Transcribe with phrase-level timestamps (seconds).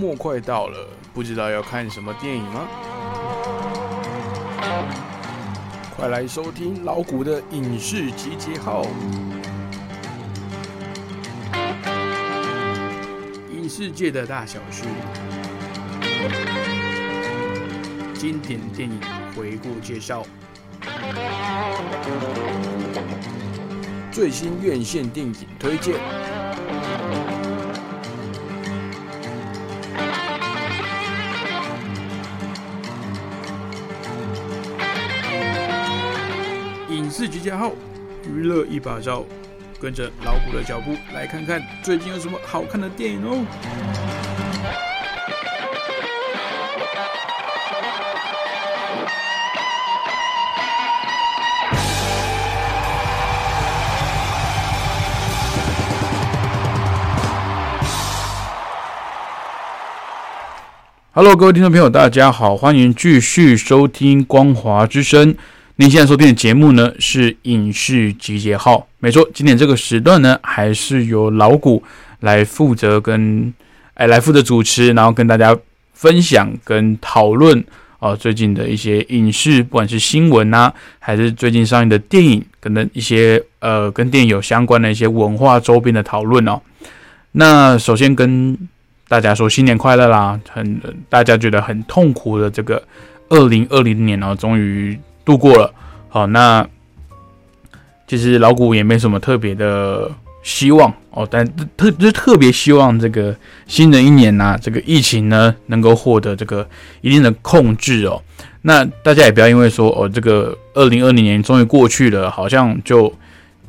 [0.00, 2.66] 末快到了，不知道要看什么电影吗？
[5.94, 8.86] 快来收听老谷的影视集结号，
[13.52, 14.84] 影视界的大小事，
[18.14, 18.98] 经典电影
[19.36, 20.22] 回顾介绍，
[24.10, 26.19] 最新院线电影推荐。
[37.40, 37.72] 集结号，
[38.28, 39.24] 娱乐一把照，
[39.80, 43.42] 跟着老虎的脚步来看看最近有什么好看的电影哦。
[61.14, 65.34] Hello，各位听众朋友，大家好，欢迎继续收听《光华之声》。
[65.80, 71.82] 您现在收听的节目呢是影视集结号，没错，今天这个时段呢还是由老谷
[72.18, 73.50] 来负责跟
[73.94, 75.56] 哎来负责主持，然后跟大家
[75.94, 77.64] 分享跟讨论
[77.98, 86.60] 哦最近的一些影视，不管是新闻啊，还是最近上映的电影，跟的一些呃跟电影有相关的一些文化周边的讨论哦。
[87.32, 88.54] 那首先跟
[89.08, 90.38] 大家说新年快乐啦！
[90.50, 92.86] 很大家觉得很痛苦的这个
[93.30, 95.72] 二零二零年哦，终于度过了。
[96.08, 96.66] 好，那
[98.06, 100.10] 其实老谷也没什么特别的
[100.42, 103.36] 希望哦，但特就特别希望这个
[103.66, 106.68] 新的一年呐、这个疫情呢能够获得这个
[107.00, 108.20] 一定的控制哦。
[108.62, 113.12] 那大家也不要因为说哦，这个二零二零年终于过去了，好像就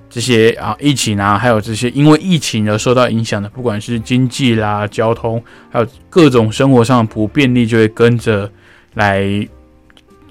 [0.09, 8.51] 这些啊疫情啊，还有这些因为疫情而受到影响的，不管是经济啦、交通，还有各种生活上的不便利，就会跟着
[8.95, 9.47] 来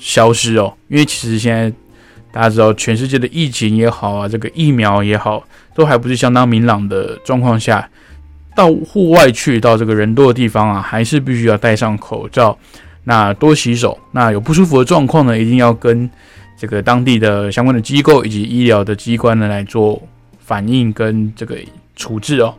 [0.01, 0.75] 消失哦。
[0.89, 1.71] 因为其实现在
[2.33, 5.45] 大家知道，全世界的疫情也好啊，这个疫苗也好，
[5.75, 7.89] 都还不是相当明朗的状况下，
[8.57, 12.59] 到户外去到这个人多的地方啊，还是必须要戴上口罩，
[13.05, 13.99] 那多洗手。
[14.13, 16.09] 那有不舒服的状况呢，一定要跟
[16.57, 20.01] 这个当地的相关的机构以及医疗的机关呢来做
[20.39, 21.57] 反应跟这个
[21.97, 22.55] 处置哦。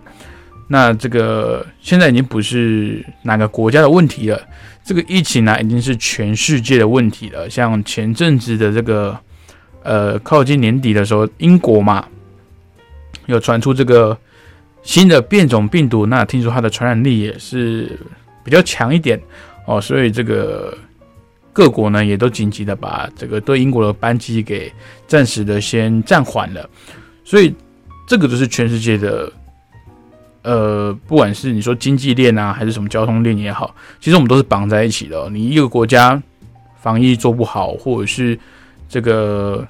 [0.68, 4.42] 那这个现在已经不是哪个国家的问题了，
[4.84, 7.50] 这个疫情呢、已经是全世界的问题了。
[7.50, 9.18] 像前阵子的这个
[9.84, 12.08] 呃靠近年底的时候，英国嘛
[13.28, 14.18] 有传出这个
[14.82, 17.98] 新的变种病毒，那听说它的传染力也是
[18.44, 19.22] 比较强一点
[19.68, 20.76] 哦，所以这个
[21.54, 24.72] 各国呢也都紧急的把这个对英国的班机给
[25.06, 26.68] 暂时的先暂缓了，
[27.24, 27.54] 所以
[28.08, 29.32] 这个就是全世界的，
[30.44, 36.22] 呃，不管是你说经济链啊，还是什么交通链也好，其实我们都是绑在一起的、你一个国家
[36.80, 38.38] 防疫做不好，或者是
[38.90, 39.68] 这个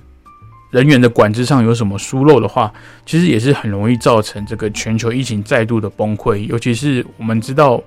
[0.72, 2.72] 人员的管制上有什么疏漏的话，
[3.06, 6.38] 其实也是很容易造成这个全球疫情再度的崩溃。
[6.46, 7.82] 尤其是我们知道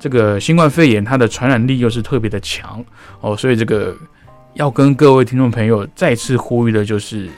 [0.00, 2.82] 这个新冠肺炎它的传染力又是特别的强
[3.20, 3.94] 哦，所以这个
[4.54, 7.28] 要跟各位听众朋友再次呼吁的就是，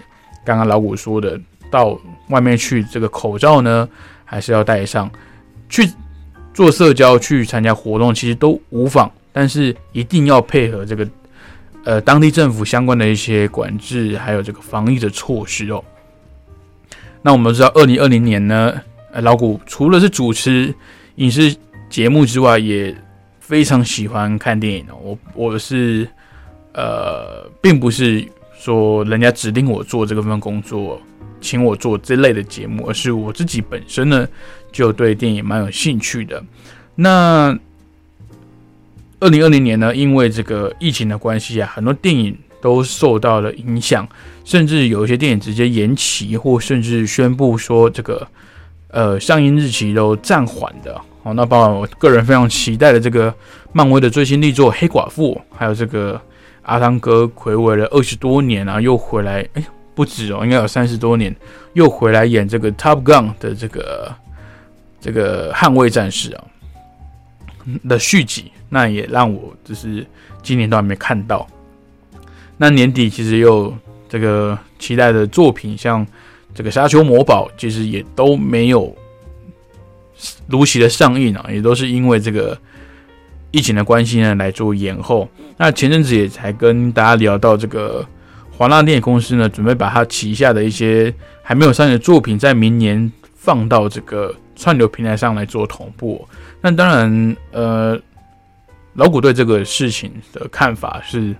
[0.44, 1.38] 刚刚老谷说的，
[1.68, 3.88] 到外面去这个口罩呢
[4.34, 5.08] 还是要戴上，
[5.68, 5.88] 去
[6.52, 11.08] 做社交、去参加活动其实都无妨，但是一定要配合这个
[11.84, 15.80] 呃当地政府相关的一些管制，还有这个防疫的措施哦。
[17.22, 18.74] 那我们知道，二零二零年呢，
[19.12, 20.74] 呃，老谷除了是主持
[21.14, 21.54] 影视
[21.88, 22.92] 节目之外，也
[23.38, 24.96] 非常喜欢看电影哦。
[25.00, 26.08] 我我是
[26.72, 28.26] 呃，并不是
[28.58, 31.00] 说人家指定我做这个份工作，
[31.44, 34.26] 请我做这类的节目，而是我自己本身呢
[34.72, 36.42] 就对电影蛮有兴趣的。
[36.94, 37.54] 那
[39.20, 44.08] 二零二零年呢，因为这个疫情的关系啊，很多电影都受到了影响，
[44.42, 48.26] 甚至有一些电影直接延期，或甚至宣布说这个
[48.88, 50.98] 呃上映日期都暂缓的。
[51.22, 53.32] 好，那包括我个人非常期待的这个
[53.72, 56.20] 漫威的最新力作《黑寡妇》，还有这个
[56.62, 59.64] 阿汤哥暌违了二十多年啊，又回来，哎，
[59.94, 61.34] 不止哦，应该有三十多年，
[61.74, 64.14] 又回来演这个《Top Gun》的这个
[65.00, 66.44] 这个捍卫战士啊
[67.88, 70.06] 的续集，那也让我就是
[70.42, 71.46] 今年都还没看到。
[72.56, 73.72] 那年底其实又
[74.08, 76.06] 这个期待的作品，像
[76.54, 78.94] 这个《沙丘魔堡》，其实也都没有
[80.48, 82.56] 如期的上映啊，也都是因为这个
[83.50, 85.28] 疫情的关系呢来做延后。
[85.56, 88.06] 那前阵子也才跟大家聊到这个
[88.56, 91.12] 华纳电影公司呢，准备把它旗下的一些
[91.42, 96.26] 还没有上映的作品，在明年放到这个串流平台上来做同步。
[96.60, 98.00] 那当然，呃，
[98.94, 101.34] 老古对这个事情的看法是，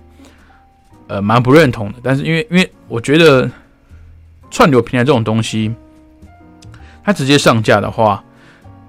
[1.07, 1.99] 呃，蛮不认同的。
[2.03, 3.49] 但是因为因为我觉得
[4.51, 5.73] 串流平台这种东西，
[7.03, 8.21] 它直接上架的话，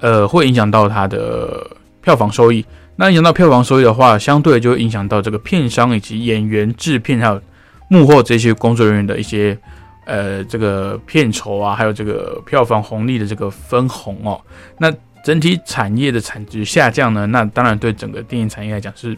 [0.00, 1.64] 呃，会影响到它的
[2.02, 2.66] 票房收益。
[2.96, 7.40] 那影响到票房收益的话，相对就会影响到这个片商以及演员、制片还有
[7.88, 9.56] 幕后这些工作人员的一些
[10.04, 14.40] 呃这个片酬啊，还有这个票房红利的这个分红哦。
[14.78, 14.92] 那
[15.24, 19.16] 整体产业的产值下降呢，那当然对整个电影产业来讲是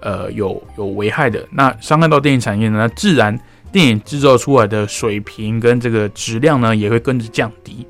[0.00, 1.46] 呃有有危害的。
[1.52, 3.38] 那伤害到电影产业呢，那自然
[3.72, 7.86] 电影制造出来的水平跟这个质量呢也会跟着降低。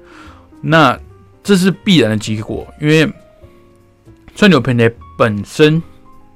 [0.61, 0.99] 那
[1.43, 3.11] 这是必然的结果，因为
[4.35, 4.91] 串流平台。
[5.21, 5.83] 本身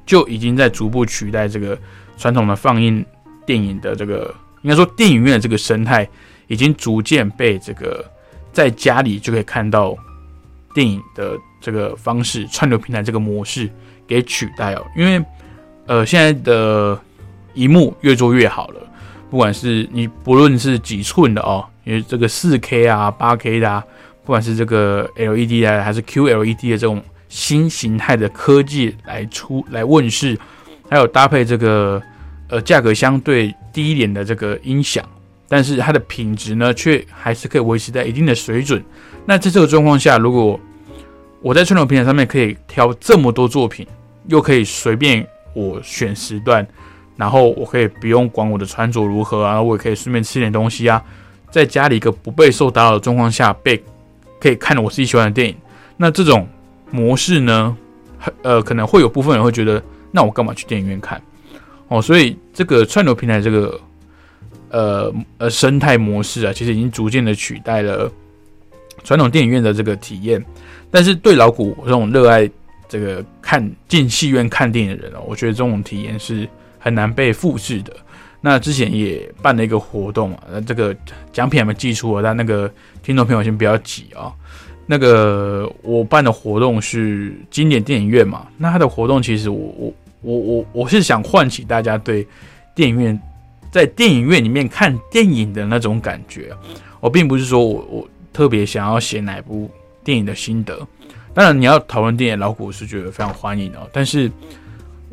[0.04, 1.78] 就已经在逐步取代这个
[2.19, 3.02] 传统的放映
[3.46, 6.08] 电影的这个，应该说电影院的这个生态，
[6.46, 8.05] 已经逐渐被这个
[8.52, 9.96] 在家里就可以看到
[10.75, 13.70] 电影的这个方式，串流平台这个模式
[14.06, 14.85] 给取代哦。
[14.96, 15.25] 因为
[15.87, 16.99] 呃，现在的
[17.55, 18.81] 荧幕越做越好了，
[19.31, 23.85] 不管是你不论是几寸的哦，因为这个四 K 啊、八 K 的啊，
[24.25, 27.02] 不管是这个 LED 啊，还是 QLED 的这种。
[27.26, 30.38] 新形态的科技来出来问世，
[30.88, 32.00] 还有搭配这个
[32.49, 35.05] 呃价格相对低一点的这个音响，
[35.49, 38.82] 但是它的品质呢却还是可以维持在一定的水准。
[39.26, 40.58] 那在这个状况下，如果
[41.41, 43.87] 我在串流平台上面可以挑这么多作品，
[44.29, 46.67] 又可以随便我选时段，
[47.17, 51.02] 然后我可以不用管我的穿着如何啊，我也可以顺便吃点东西啊，
[51.50, 53.82] 在家里一个不被受打扰的状况下，被
[54.41, 55.56] 可以看我自己喜欢的电影，
[55.96, 56.49] 那这种。
[56.91, 57.76] 模式呢，
[58.43, 59.82] 呃，可能会有部分人会觉得，
[60.12, 61.20] 那我干嘛去电影院看？
[61.88, 63.81] 哦，所以这个串流平台这个
[64.70, 68.10] 呃呃生态模式啊，其实已经逐渐的取代了
[69.02, 70.44] 传统电影院的这个体验。
[70.90, 72.48] 但是对老古这种热爱
[72.88, 76.48] 这个看进戏院看电影的人哦，我觉得这种体验是
[76.78, 77.92] 很难被复制的。
[78.40, 80.94] 那之前也办了一个活动啊，那这个
[81.32, 82.70] 奖品还没寄出啊，但那个
[83.02, 84.32] 听众朋友先不要急啊。
[84.86, 88.46] 那个我办的活动是经典电影院嘛？
[88.58, 89.94] 那他的活动其实我我
[90.25, 92.26] 我我我是想唤起大家对
[92.75, 93.21] 电影院
[93.71, 96.53] 在电影院里面看电影的那种感觉。
[97.00, 99.71] 我并不是说我我特别想要写哪部
[100.03, 100.76] 电影的心得。
[101.32, 103.91] 当然你要讨论电影，老虎是觉得非常欢迎的。
[103.93, 104.31] 但是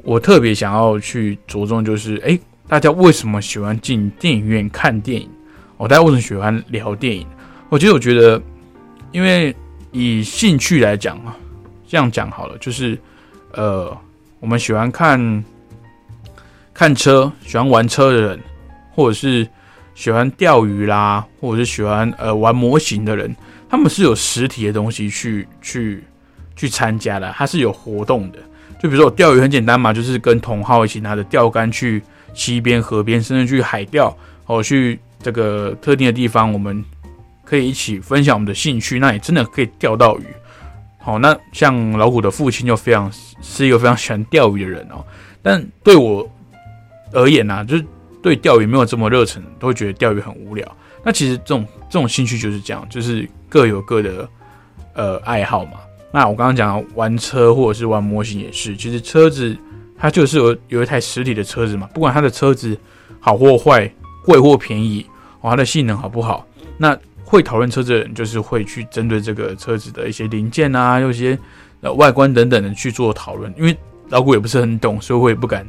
[0.02, 5.30] 我特别想要去着重就是，哎，大家为什么喜欢进电影院看电影？
[5.78, 7.28] 哦，大家为什么喜欢聊电影？
[7.70, 8.42] 我其实我觉得。
[9.14, 9.54] 因为
[9.92, 11.36] 以兴趣来讲啊，
[11.86, 12.98] 这样讲好了，就是，
[13.52, 13.94] 呃，
[14.42, 15.46] 我们喜欢看
[16.74, 18.40] 看车，喜欢玩车的人，
[18.94, 19.48] 或者是
[19.96, 23.34] 喜欢钓鱼啦，或者是喜欢呃玩模型的人，
[23.70, 26.04] 他们是有实体的东西去去
[26.58, 28.40] 去参加的，它是有活动的。
[28.82, 32.02] 就比如说我钓鱼很简单嘛，就是跟同好一起拿着钓竿去
[32.34, 34.14] 溪边、河边，甚至去海钓，
[34.48, 36.84] 哦，去这个特定的地方，我们。
[37.44, 40.24] 可以一起分享我们的兴趣，那也真的可以钓到鱼。
[41.04, 45.04] 好，那像老虎的父亲就非常是一个非常喜欢钓鱼的人哦。
[45.42, 46.30] 但对我
[47.12, 47.84] 而言呢，就是
[48.22, 50.78] 对钓鱼没有这么热忱，都会觉得钓鱼很无聊。
[51.04, 54.30] 那其实这种这种兴趣就是这样，就是各有各的
[54.94, 55.80] 呃爱好嘛。
[56.12, 59.58] 那我刚刚讲玩车或者是玩模型也是，其实车子
[59.98, 62.78] 它就是有有一台实体的车子嘛，不管它的车子
[63.20, 63.92] 好或坏，
[64.24, 65.04] 贵或便宜，
[65.42, 66.46] 哦，它的性能好不好，
[66.78, 66.96] 那。
[67.32, 71.40] 会讨论车子的人，就是会去针对这个车子的一些零件啊，有些
[71.80, 73.54] 呃外观等等的去做讨论。
[73.58, 73.74] 因为
[74.10, 75.66] 老古也不是很懂，所以我也不敢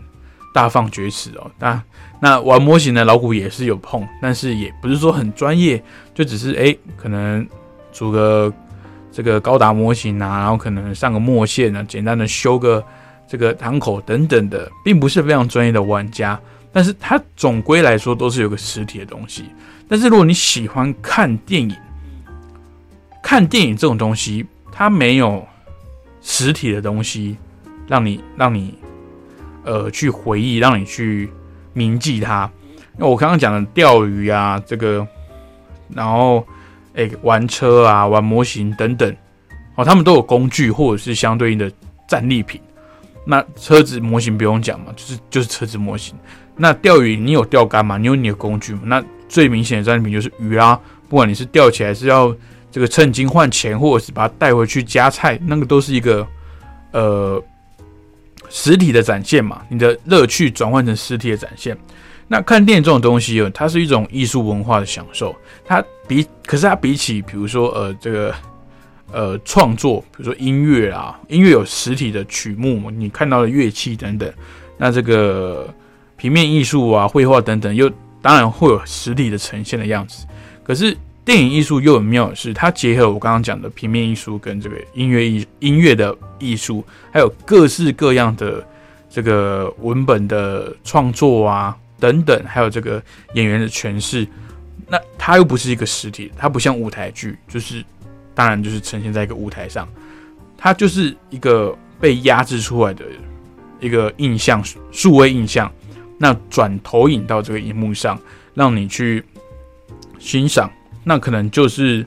[0.52, 1.49] 大放厥词哦。
[1.61, 1.81] 那
[2.21, 5.81] 那玩模型呢老古也是有碰，但是也不是说很专业，
[6.12, 7.47] 就只是哎，可能
[7.92, 8.52] 组个
[9.12, 12.85] 这个高达模型啊，然后可能上个墨线啊，简单的修个
[13.28, 16.40] 这个堂口等等的，并不是非常专业的玩家。
[16.73, 19.45] 但是它总归来说都是有个实体的东西。
[19.92, 21.76] 但是如果你喜欢看电影，
[23.22, 25.46] 看电影这种东西，它没有
[26.22, 27.37] 实体的东西，
[27.87, 28.75] 让你让你
[29.64, 31.30] 呃去回忆，让你去
[31.75, 32.50] 铭记它。
[32.96, 35.06] 那我刚刚讲的钓鱼啊，这个，
[35.90, 36.42] 然后
[36.94, 39.14] 诶玩车啊，玩模型等等，
[39.75, 41.70] 哦，他们都有工具或者是相对应的
[42.08, 42.58] 战利品。
[43.26, 46.14] 那车子模型不用讲嘛，就是就是车子模型。
[46.56, 47.99] 那钓鱼你有钓竿嘛？
[47.99, 48.80] 你有你的工具嘛？
[48.87, 52.37] 那最明显的战利品就是鱼啦，不管你是钓起来是要
[52.71, 56.27] 这个趁金换钱，或者是把它带回去加菜，那个都是一个
[56.91, 57.43] 呃
[58.51, 59.62] 实体的展现嘛。
[59.71, 61.75] 你的乐趣转换成实体的展现。
[62.29, 65.35] 那看电影这种东西哦，它是一种艺术文化的享受。
[65.65, 68.35] 它比可是它比起比如说呃这个
[69.11, 74.31] 呃创作，比如说音乐啊，音乐有实体的曲目，你看到的乐器等等。
[74.77, 75.73] 那这个
[76.17, 77.91] 平面艺术啊、绘画等等，又
[78.23, 80.25] 当然会有实体的呈现的样子。
[80.62, 88.67] 可是电影艺术又很妙的是，它结合我刚刚讲的平面艺术跟这个音乐艺音乐的艺术，还有各式各样的
[89.11, 93.02] 这个文本的创作啊等等，还有这个
[93.35, 94.26] 演员的诠释。
[94.88, 97.85] 那它又不是一个实体，它不像舞台剧，就是
[98.35, 99.88] 当然就是呈现在一个舞台上，
[100.57, 103.05] 它就是一个被压制出来的
[103.81, 105.71] 一个印象，数位印象，
[106.23, 108.17] 那转投影到这个荧幕上，
[108.55, 109.25] 让你去
[110.21, 110.71] 欣赏。
[111.02, 112.07] 那可能就是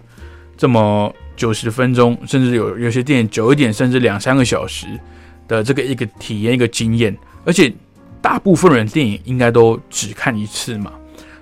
[0.55, 4.87] 这么九十分钟，甚至有有些电影久一点，甚至两三个小时
[5.49, 7.69] 的这个一个体验一个经验，而且
[8.21, 10.93] 大部分人电影应该都只看一次嘛。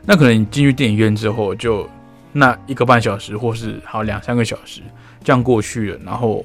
[0.03, 1.88] 那可能你进去电影院之后，就
[2.32, 4.82] 那一个半小时，或是好两三个小时
[5.24, 6.44] 这样过去了，然后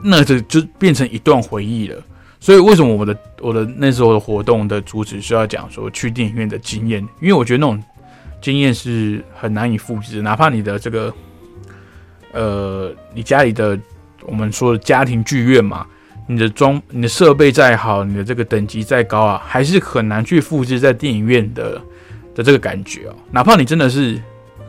[0.00, 2.00] 那这就变成一段回忆了。
[2.40, 7.00] 所以为什么我的我的那时候的活动的主旨是要讲说去电影院的经验？
[7.20, 7.80] 因为我觉得那种。
[8.42, 11.12] 经验是很难以复制，哪怕你的这个，
[12.32, 13.78] 呃，你家里的
[14.22, 15.86] 我们说的家庭剧院嘛，
[16.26, 21.78] 你的装、你的设备再好，你的这个等级再高啊，还是很难去复制在电影院的
[22.34, 23.14] 的这个感觉哦。
[23.30, 24.18] 哪怕你真的是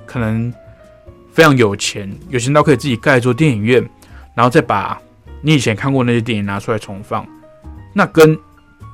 [0.06, 0.54] 可能
[1.32, 3.82] 非常有钱，有钱到可以自己盖一座电影院，
[4.36, 5.02] 然后再把
[5.42, 7.26] 你以前看过那些电影拿出来重放，
[7.94, 8.38] 那跟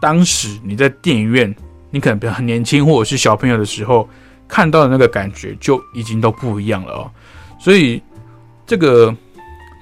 [0.02, 1.56] 当时你在电影院，
[1.90, 4.08] 你可能比较很年轻或者是小朋友的时候。
[4.50, 7.12] 看到的那个感觉就已经都不一样了哦，
[7.60, 8.02] 所以
[8.66, 9.14] 这个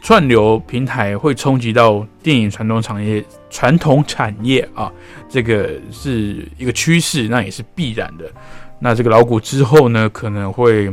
[0.02, 4.92] 串流平台会冲击到电影传统产业、传统产业啊，
[5.30, 8.26] 这个是一个趋势，那也是必然的。
[8.80, 10.92] 那这个老股之后呢，可能会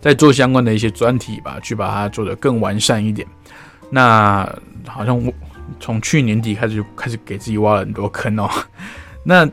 [0.00, 3.26] 再做相关的一些专题吧，去把它做得更完善一点。
[3.90, 4.48] 那
[4.86, 5.32] 好像我
[5.80, 8.48] 从去年底开始就开始给自己挖了很多坑哦，
[9.24, 9.48] 那。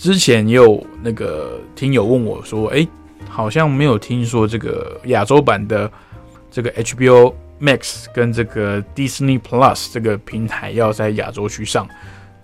[0.00, 2.86] 之前也有那个听友问我说：“哎，
[3.28, 5.90] 好像没有听说这个亚洲版的
[6.52, 11.84] 这个 HBO Max 跟这个 Disney Plus 这个平台要在亚洲区上。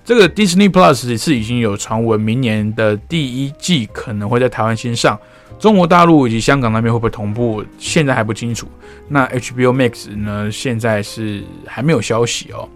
[0.04, 5.16] 这个 Disney Plus 是已经有传闻，明年的第一季可能会在台湾先上，
[5.56, 8.66] 中国大陆以及香港那边会不会同步，现在还不清楚。
[9.06, 12.68] 那 HBO Max 呢，现在是还没有消息哦。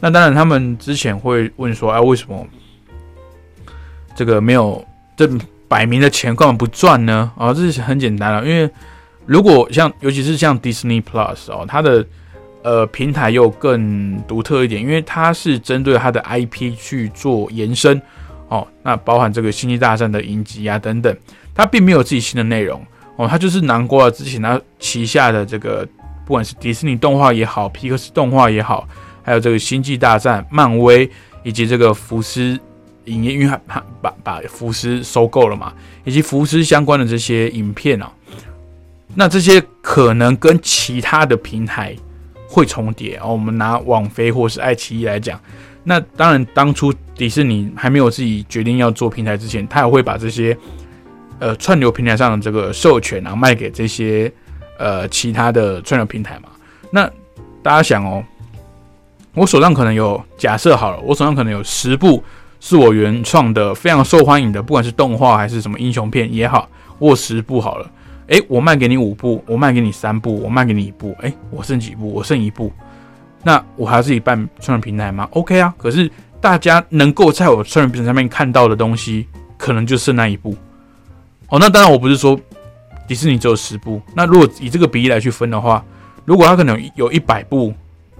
[0.00, 2.46] 那当然，他们之前会问说：哎，为什么？”
[4.14, 4.84] 这个没有，
[5.16, 5.28] 这
[5.68, 7.30] 摆明的钱根本不赚呢？
[7.36, 8.68] 啊，这是很简单了，因为
[9.26, 12.04] 如果像，尤其是像 Disney Plus 哦，它的
[12.62, 18.00] 呃平台又更独特一点，因为它是针对它的 IP 去做延伸
[18.48, 21.16] 哦，那包含这个星际大战的影集啊等等，
[21.54, 22.84] 它并没有自己新的内容
[23.16, 25.86] 哦，它就是囊括了之前它旗下的这个，
[26.24, 28.88] 不管是迪士尼动画也好，皮克斯动画也好，
[29.28, 31.08] 还有这个星际大战、漫威
[31.42, 32.58] 以及这个福斯。
[33.04, 35.72] 影业因为他把把福斯收购了嘛，
[36.04, 38.12] 以及福斯相关的这些影片啊，
[39.14, 41.96] 那这些可能跟其他的平台
[42.46, 43.32] 会重叠哦。
[43.32, 45.40] 我们拿网飞或是爱奇艺来讲，
[45.84, 50.54] 那当然当初迪士尼还没有自己决定要做平台之前，他也会把这些
[51.38, 54.30] 呃串流平台上的这个授权啊卖给这些
[54.78, 56.50] 呃其他的串流平台嘛。
[56.90, 57.10] 那
[57.62, 58.22] 大家想哦，
[59.38, 62.22] 我手上可能有假设好了，我手上可能有十部。
[62.60, 66.68] 是我原创的，非常受欢迎的，不管是动画还是什么英雄片也好，
[66.98, 67.88] 我十部好了，
[68.26, 72.12] 诶，我卖给你五部，我卖给你三部，我卖给你一部，诶，我剩几部？
[72.12, 72.72] 我剩一部，
[73.44, 80.56] 那我还要自己办创人平台吗？OK 啊，可是大家能够在我创人平台上面看到的东西，可能就剩那一部。
[81.50, 82.36] 哦，那当然我不是说
[83.06, 85.84] 迪士尼只有十部，那如果以这个比例来去分的话，
[86.24, 87.72] 如果他可能有一百部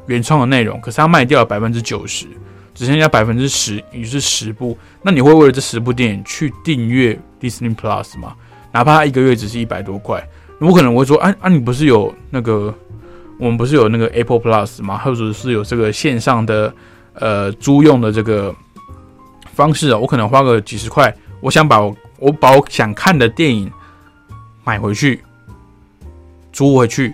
[0.09, 2.27] 原创的内容，可是他卖掉了百分之九十。
[2.75, 4.79] 只剩下百分之十，也就是十部。
[5.03, 8.37] 那你会为了这十部电影去订阅 Disney Plus 吗？
[8.71, 10.25] 哪怕它一个月只是一百多块，
[10.61, 12.73] 我可能会说：啊啊，你不是有那个，
[13.37, 14.97] 我们不是有那个 Apple Plus 吗？
[14.99, 16.73] 或者是有这个线上的
[17.15, 18.55] 呃租用的这个
[19.53, 19.99] 方式啊？
[19.99, 23.69] 我可能花个几十块，我想把我我把我想看的电影
[24.63, 25.21] 买回去，
[26.53, 27.13] 租回去，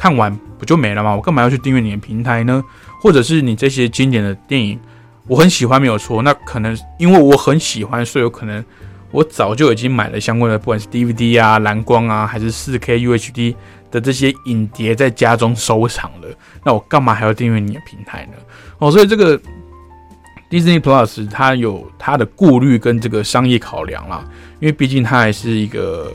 [0.00, 1.14] 看完不就没了吗？
[1.14, 2.64] 我干嘛要去订阅你的平台呢？
[3.02, 4.80] 或者是你这些经典的电影，
[5.26, 8.64] 我很喜欢没有错，那可能因为我很喜欢，所以有可能
[9.10, 13.54] 我早就已经买了相关的，不管是 DVD 啊、蓝光啊，还是 4K UHD
[13.90, 16.28] 的这些影碟在家中收藏了。
[16.64, 18.32] 那我干嘛还要订阅你的平台呢？
[18.78, 19.38] 哦，所以这个
[20.48, 24.24] Disney Plus 它有它的顾虑跟这个商业考量啦，
[24.60, 26.10] 因为毕竟它还是一个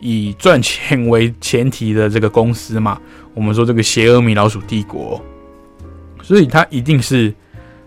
[0.00, 3.00] 以赚钱为前提的这个公司嘛。
[3.34, 5.22] 我们说这个邪恶米老鼠帝国，
[6.24, 7.32] 所以他一定是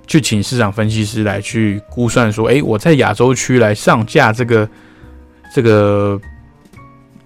[0.07, 4.69] 去请市场分析师来去估算说，诶，我在亚洲区来上架这个
[5.53, 6.21] 这个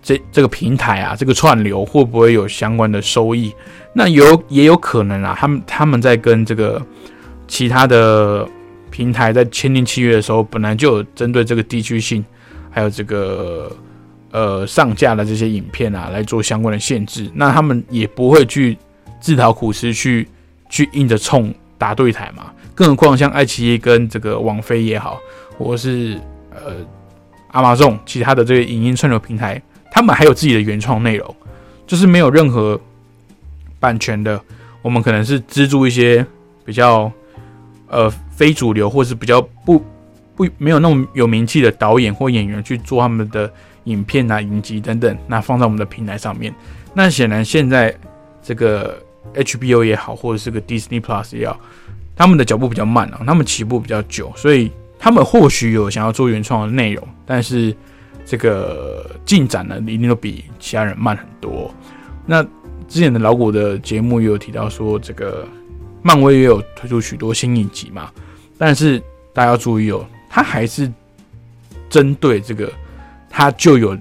[0.02, 3.54] 这这个平台啊，这个串流会不会有相关的收益？
[3.94, 6.82] 那有也有可能啊，他们他们在跟这个
[7.48, 8.50] 其他的
[8.90, 12.26] 平台在签订契约的时候，本来就有针对这个地区性，
[12.72, 13.72] 还有这个。
[14.36, 18.78] 呃，上架的这些影片啊，来做相关的限制，那他们也不会去
[19.22, 20.28] 自讨苦吃，去
[20.68, 22.52] 去硬着冲打对台嘛。
[22.74, 25.18] 更何况像爱奇艺跟这个网飞也好，
[25.58, 26.20] 或是
[26.52, 26.74] 呃
[27.52, 31.36] 阿玛逊其他的这个影音串流平台，他们还有自己的原创内容，
[31.88, 32.78] 就是没有任何
[33.80, 34.38] 版权的。
[34.82, 36.26] 我们可能是资助一些
[36.66, 37.10] 比较
[37.88, 39.82] 呃非主流，或是比较不
[40.36, 43.50] 不没有那么有名气的导演或演员去做他们的。
[43.86, 46.54] 影片啊、影集等等，那放在我们的平台上面。
[46.94, 47.96] 那显然现在
[48.44, 49.02] 这个
[49.34, 51.60] HBO 也好，或者是个 Disney Plus 也好，
[52.16, 57.76] 他们的脚步比较慢啊，他们起步比较久，所以他们或许有想要做原创的内容，但是
[58.26, 61.74] 这个进展呢，一定都比其他人慢很多。
[62.26, 62.44] 那
[62.88, 65.48] 之前的老古的节目也有提到说，这个
[66.02, 68.12] 漫威也有推出许多新影集嘛，
[68.58, 69.00] 但是
[69.34, 70.92] 大家要注意哦，它还是
[71.90, 72.72] 针对这个。
[73.38, 73.98] 他就有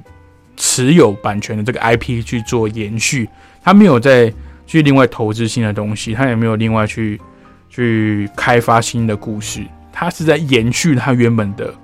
[0.57, 3.29] 持有版权的这个 IP 去做延续，
[3.61, 4.33] 他没有再
[4.65, 7.21] 去另外投资新的东西，他也没有另外去
[7.69, 11.75] 去开发新的故事，他是在延续他原本的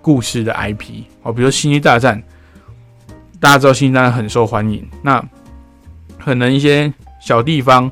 [0.00, 2.22] 故事的 IP 哦，比如说《星际大战》，
[3.40, 5.20] 大家知道《星际大战》很受欢迎，那
[6.16, 7.90] 可能一些小地方、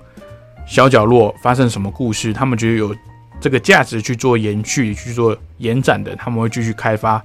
[0.64, 2.94] 小角落发生什么故事，他们觉得有
[3.40, 7.20] 这个价值去做延续、去做延展的，他们会继续开发。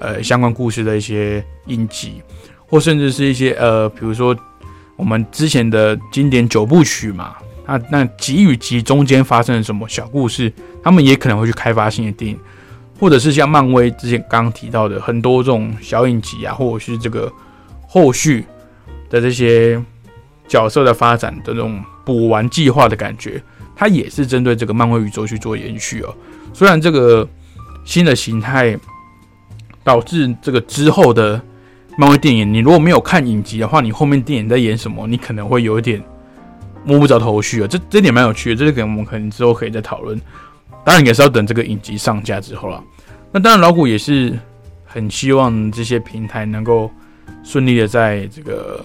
[0.00, 2.22] 呃，相关故事的一些影集，
[2.66, 4.36] 或甚至是一些呃，比如说
[4.94, 7.34] 我们之前的经典九部曲嘛，
[7.66, 12.38] 那那集与集中间发生了什么小故事，他们也可能会去开发新的电影，
[13.00, 17.32] 或者是像漫威之前刚刚提到的很多这种小影集啊，或者是这个
[17.88, 18.44] 后续
[19.10, 19.82] 的这些
[20.46, 23.42] 角色的发展的这种补完计划的感觉，
[23.74, 26.14] 它也是针对这个漫威宇宙去做延续哦。
[26.54, 27.28] 虽然这个
[27.84, 28.78] 新的形态。
[29.88, 31.40] 导致这个之后的
[31.96, 35.98] 漫威电影，你如果没有看影集的话，你后面电影在演什么，你可能会有一点
[36.84, 37.66] 摸不着头绪啊。
[37.66, 40.20] 这这点蛮有趣的，这个我们可能之后可以再讨论。
[40.84, 42.84] 当然也是要等这个影集上架之后了。
[43.32, 44.38] 那当然老谷也是
[44.84, 46.90] 很希望这些平台能够
[47.42, 48.84] 顺利的在这个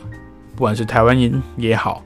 [0.56, 2.02] 不管是台湾也好，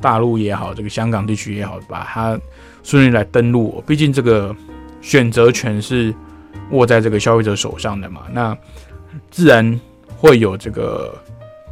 [0.00, 2.40] 大陆也好，这个香港地区也好，把它
[2.82, 3.84] 顺利来登录。
[3.86, 4.56] 毕竟这个
[5.02, 6.14] 选择权是。
[6.70, 8.56] 握在这个消费者手上的嘛，那
[9.30, 11.14] 自然会有这个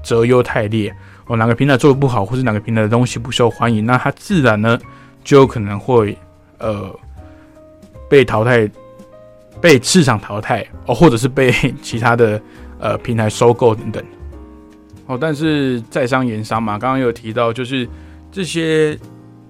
[0.03, 0.95] 择优汰劣
[1.27, 1.37] 哦。
[1.37, 4.79] 哪个平台做的不好，或是哪个平台的东西不受欢迎，那它自然呢
[5.23, 6.17] 就有可能会
[6.59, 6.95] 呃
[8.09, 8.71] 被淘汰，
[9.61, 12.41] 被市场淘汰哦，或者是被其他的
[12.81, 14.03] 呃平台收购等等。
[15.07, 17.87] 哦，但是在商言商嘛，刚刚有提到，就是
[18.33, 18.99] 这些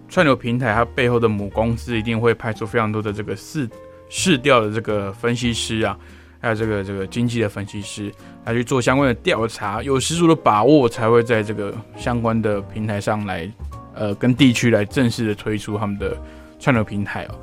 [0.09, 3.69] 串流平台它背后的母公司一定会派出非常多的这个四。
[4.09, 5.99] 市调的这个分析师啊，
[6.41, 8.13] 还有这个这个经济的分析师
[8.45, 13.51] 来去做相关的调查，有十足的把握才会在这个相关的平台上来，
[13.95, 16.17] 呃，跟地区来正式的推出他们的
[16.61, 17.35] 串流平台哦。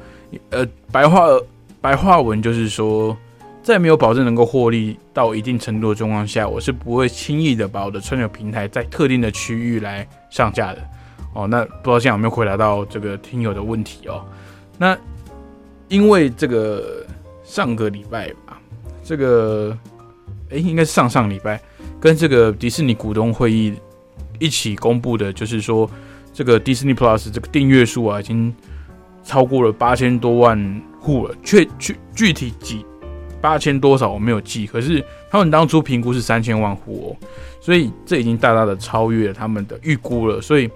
[0.52, 1.28] 呃，白话
[1.82, 3.16] 白话文就是说，
[3.62, 10.82] 在没有保证能够获利到一定程度的状况下，我是不会轻易的把我的串流平台在特定的区域来上架的。
[11.34, 14.26] 哦，那不知道现在有没有回答到这个听友的问题哦？
[14.78, 14.98] 那。
[15.94, 17.06] 因为这个
[17.44, 18.60] 上个礼拜吧，
[19.04, 19.78] 这个
[20.50, 21.62] 哎，应该是上上礼拜，
[22.00, 23.72] 跟这个迪士尼股东会议
[24.40, 25.88] 一起公布的，就是说
[26.34, 28.52] 这个 Disney Plus 这个订阅数啊，已经
[29.24, 31.36] 超过了八千多万户了。
[31.44, 32.84] 确确具体几
[33.40, 37.28] 八千多少我没有记，可是他们当初评估是三千万户哦，
[37.62, 40.42] 所以这已经大大的超越了他们的预估了。
[40.42, 40.68] 所以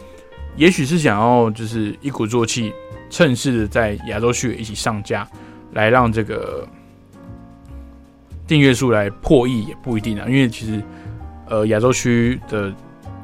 [0.55, 2.71] 也许是想要就是一鼓作气。
[3.09, 5.27] 趁势的在亚洲区一起上架，
[5.73, 6.67] 来让这个
[8.45, 10.81] 订阅数来破亿也不一定啊，因为其实
[11.47, 12.73] 呃亚洲区的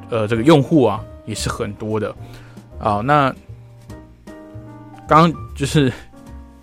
[0.10, 2.16] 呃这个用户啊也是很多的
[2.80, 3.02] 啊。
[3.02, 3.34] 那
[5.08, 5.92] 刚就是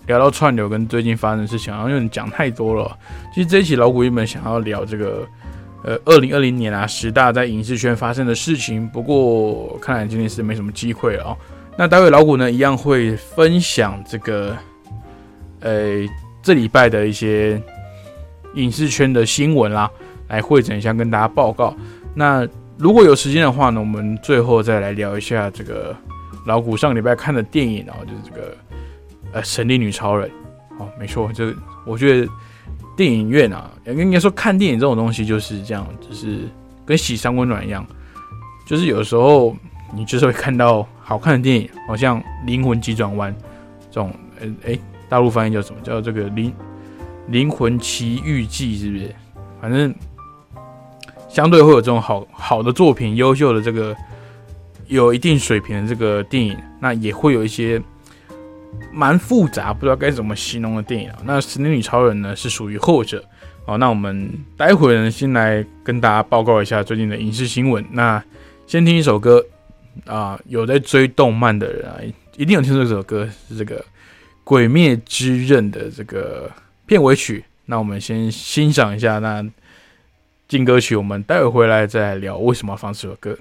[0.07, 2.97] 聊到串流跟最近发生的事情，好像有点讲太多了。
[3.35, 5.27] 其实这一期老股原本想要聊这个
[5.85, 11.37] 呃二零二零年啊十大在影视圈发生的事情，不过看来今天是没什么机会了啊。
[11.81, 14.55] 那待会老股呢，一样会分享这个，
[15.61, 16.07] 呃，
[16.43, 17.59] 这礼拜的一些
[18.55, 19.91] 影视圈的新闻啦，
[20.29, 21.75] 来会诊一下，跟大家报告。
[22.15, 25.97] 那如果有时间的话呢，我们最后再来聊一下这个
[26.45, 28.55] 老古上礼拜看的电影哦，就是这个
[29.33, 30.29] 呃《神力女超人》
[30.79, 31.47] 哦，没错，就
[31.87, 32.29] 我觉得
[32.95, 36.41] 电影院啊，应该说看电影这种东西就是这样，就是
[36.85, 37.87] 跟洗三温暖一样，
[38.67, 39.57] 就是有时候
[39.95, 43.35] 你就是会看到好看的电影，好像《灵魂急转弯》
[43.91, 45.81] 这种，呃，哎，大陆翻译叫什么？
[45.83, 46.53] 叫这个《灵
[47.27, 49.13] 灵魂奇遇记》是不是？
[49.61, 49.93] 反正。
[51.29, 53.97] 相对会有这种好好的作品、优秀的这个
[54.89, 57.81] 有一定水平的这个电影，那也会有一些
[58.93, 61.09] 蛮复杂、不知道该怎么形容的电影。
[61.25, 63.25] 那《神力女超人》呢是属于后者
[63.65, 63.79] 哦。
[63.79, 67.87] 那我们待会呢先来跟大家报告一下最近的影视新闻。
[67.93, 68.21] 那
[68.67, 69.41] 先听一首歌
[70.07, 71.99] 啊，有在追动漫的人啊，
[72.37, 73.79] 一定有听说这首歌是这个
[74.45, 76.51] 《鬼灭之刃》的这个
[76.87, 77.45] 片尾曲。
[77.67, 79.45] 那我们先欣赏一下那。
[80.49, 83.39] 进歌曲，我们待会回来再聊为什么要放这首歌。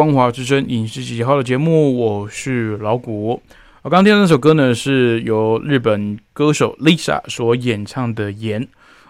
[0.00, 3.38] 光华之声影视几号的节目，我是老谷。
[3.82, 8.62] 我刚刚听到那首歌呢，是由日本歌手 Lisa 所演唱的《盐》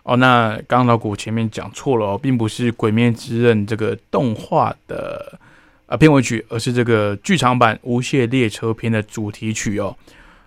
[0.02, 0.16] 哦。
[0.16, 5.38] 那刚刚老谷前面讲错了哦，并不是《鬼灭之刃》这个动画的
[5.86, 9.96] 啊片尾曲，而是这个剧场版《无限列车篇》的主题曲哦。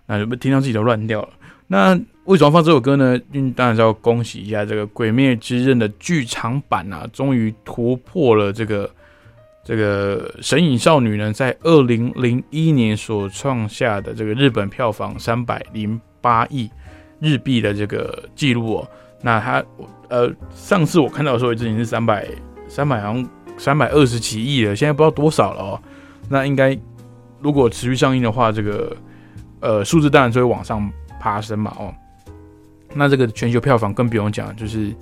[0.07, 1.29] 那有没有听到自己都乱掉了？
[1.67, 3.17] 那为什么放这首歌呢？
[3.31, 8.91] 因为当然是要恭喜一下这个《鬼灭之刃》的剧场版啊，终于突破了这个。
[9.63, 16.69] 这个《神隐少女》呢，在二零零一年所创下的这个日本票房三百零八亿
[17.19, 18.87] 日币的这个记录哦，
[19.21, 19.63] 那它
[20.09, 22.27] 呃上次我看到的时候，已经是三百
[22.67, 25.81] 三百好像三百二十几亿了，现在不知道多少了哦。
[26.27, 26.77] 那应该
[27.39, 28.95] 如果持续上映的话，这个
[29.61, 31.93] 呃数字当然就会往上爬升嘛哦。
[32.93, 34.93] 那这个全球票房更不用讲，就是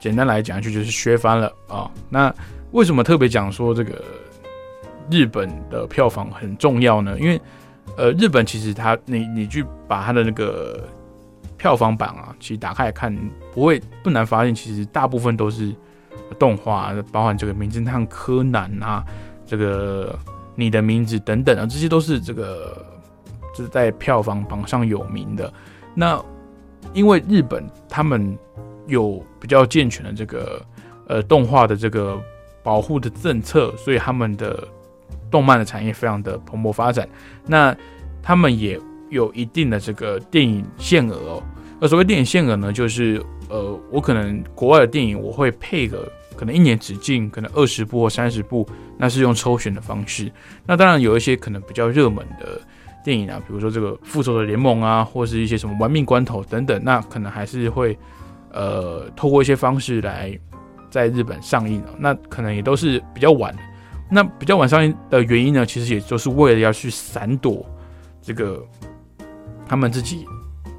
[0.00, 1.88] 简单来讲一句，就是削翻了啊。
[2.10, 2.34] 那
[2.74, 4.02] 为什么特别讲说这个
[5.08, 7.16] 日本的票房很重要呢？
[7.20, 7.40] 因为，
[7.96, 10.82] 呃，日本其实它，你你去把它的那个
[11.56, 13.16] 票房榜啊，其实打开来看，
[13.52, 15.72] 不会不难发现，其实大部分都是
[16.36, 19.04] 动画，包含这个《名侦探柯南》啊，
[19.46, 20.18] 这个
[20.56, 22.84] 《你的名字》等等啊，这些都是这个
[23.54, 25.52] 就是在票房榜上有名的。
[25.94, 26.20] 那
[26.92, 28.36] 因为日本他们
[28.88, 30.60] 有比较健全的这个
[31.06, 32.20] 呃动画的这个。
[32.64, 34.66] 保护的政策，所以他们的
[35.30, 37.06] 动漫的产业非常的蓬勃发展。
[37.46, 37.76] 那
[38.22, 41.42] 他们也有一定的这个电影限额哦。
[41.78, 50.32] 那所谓电影限额呢，就是呃，我可能国外的电影我会配个可能一年只进可能二十部或三十部，那是用抽选的方式。
[50.64, 52.58] 那当然有一些可能比较热门的
[53.04, 57.98] 电影啊，比如说这个复仇者联盟啊，或是一些什么玩命关头等等，那可能还是会
[58.50, 60.38] 呃透过一些方式来。
[60.94, 63.52] 在日本上映了，那可能也都是比较晚。
[64.08, 67.66] 那比较晚上映的原因呢，其实也就是为了要去闪躲
[68.22, 68.64] 这个
[69.66, 70.24] 他们自己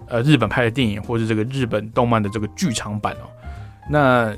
[0.07, 3.27] 呃日本拍的电影，或者这个日本动漫的这个剧场版哦。
[3.89, 4.33] 那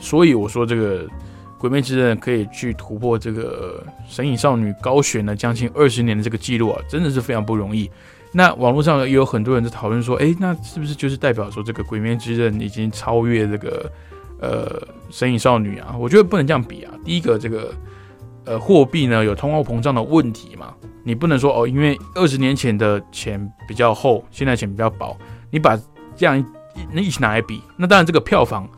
[0.00, 1.04] 所以我说这个
[1.56, 3.80] 《鬼灭之刃》可以去突破这个
[4.12, 7.88] 《神隐少女》高悬了将近二十年的这个记录啊，真的是非常不容易。
[8.32, 13.88] 那网络上也有很多人在讨论说，哎，那是不是就是代表说这个《鬼灭之刃》已经超越这个？
[14.38, 16.92] 呃，神隐少女啊，我觉得不能这样比啊。
[17.04, 17.74] 第一个，这个
[18.44, 25.16] 呃货币呢有通货膨胀的问题嘛，你不能说哦，因为二十年前的钱比较厚，现在钱比较薄，
[25.50, 25.74] 你把
[26.14, 26.44] 这样
[26.92, 28.68] 那一起拿来比，那当然这个票房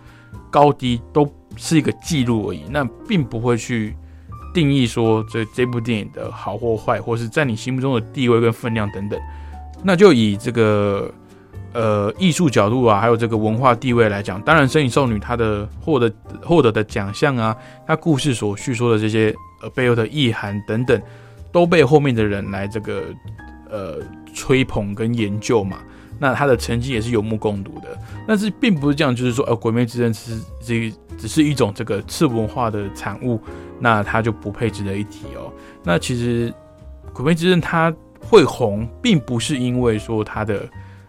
[0.50, 3.96] 高低都是一个记录而已，那并不会去
[4.54, 9.20] 定义说这这部电影的好或坏，或是在你心目中的地位跟分量等等。
[9.82, 11.12] 那就以这个。
[11.74, 16.10] 呃，艺术角度啊，还有这个文化地位来讲，当然《身影少女》她的获得
[16.42, 17.54] 获得的奖项啊，
[17.86, 21.00] 她故事所叙说的这些呃背后的意涵等等，
[21.52, 23.02] 都被后面的人来这个
[23.70, 23.98] 呃
[24.32, 25.78] 吹捧跟研究嘛。
[26.18, 27.96] 那他的成绩也是有目共睹的。
[28.26, 33.38] 但是并不是这样，就是说，呃，《鬼灭之刃》是这只是一种这个次文化的产物，
[33.78, 35.52] 那它就不配值得一提哦。
[35.84, 36.50] 那其实
[37.12, 40.66] 《鬼灭之刃》它会红，并不是因为说它的。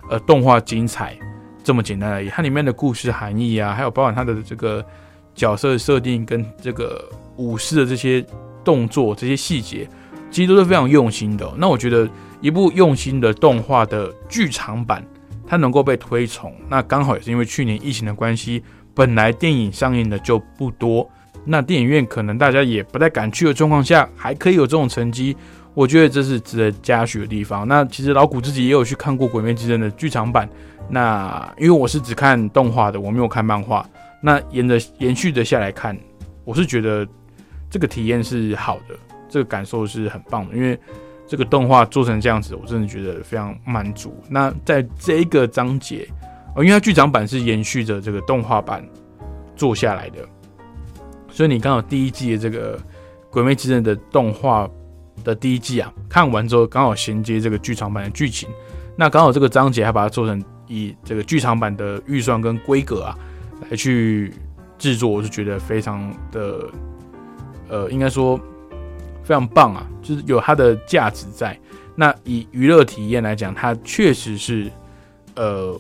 [0.10, 1.16] 呃，动画精彩
[1.64, 4.84] 这么简单而已，它里面的故事含义啊，还有包含它的这个
[5.36, 8.26] 角色设定跟这个武士的这些
[8.64, 9.88] 动作、这些细节，
[10.32, 11.48] 其实都是非常用心的。
[11.58, 12.10] 那我觉得
[12.42, 15.06] 一部用心的动画的剧场版，
[15.46, 18.64] 它能够被推崇，那刚好也是因为去年疫情的关系，
[18.96, 21.08] 本来电影上映的就不多，
[21.46, 25.38] 那电影院可能大家也不太敢去的状况下，还可以有这种成绩。
[25.76, 27.68] 我觉得这是值得嘉许的地方。
[27.68, 30.50] 那其实老谷自己也有去看过《鬼灭之刃》的剧场版。
[30.90, 33.88] 那因为我是只看动画的，我没有看漫画。
[34.22, 35.98] 那沿着延续的下来看，
[36.44, 37.08] 我是觉得
[37.70, 38.96] 这个体验是好的，
[39.30, 40.56] 这个感受是很棒的。
[40.56, 40.78] 因为
[41.28, 44.22] 这个动画做成这样子，我真的觉得非常满足。
[44.28, 46.06] 那在这一个章节，
[46.56, 48.84] 哦，因为它剧场版是延续着这个动画版
[49.56, 50.18] 做下来的，
[51.32, 52.78] 所以你刚好第一季的这个
[53.30, 54.68] 《鬼灭之刃》的动画。
[55.24, 58.50] 的第一季啊，看完之后刚好衔接这个剧场版的剧情，
[58.96, 63.18] 那刚好这个章节还把它做成以这个剧场版的预算跟规格啊
[63.70, 64.34] 来去
[64.78, 66.70] 制作，我是觉得非常的，
[67.70, 68.40] 呃，应该说
[69.24, 71.58] 非常棒啊，就是有它的价值在。
[71.96, 74.72] 那以娱乐体验来讲，它确实是，
[75.36, 75.78] 呃，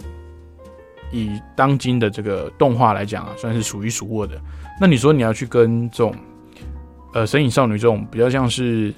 [1.12, 4.39] 以当今的这个动画来讲啊，算是数一数二的。
[4.82, 6.15] 那你说你要去跟这种，
[7.13, 8.93] 呃，神隐少女这种比较像是。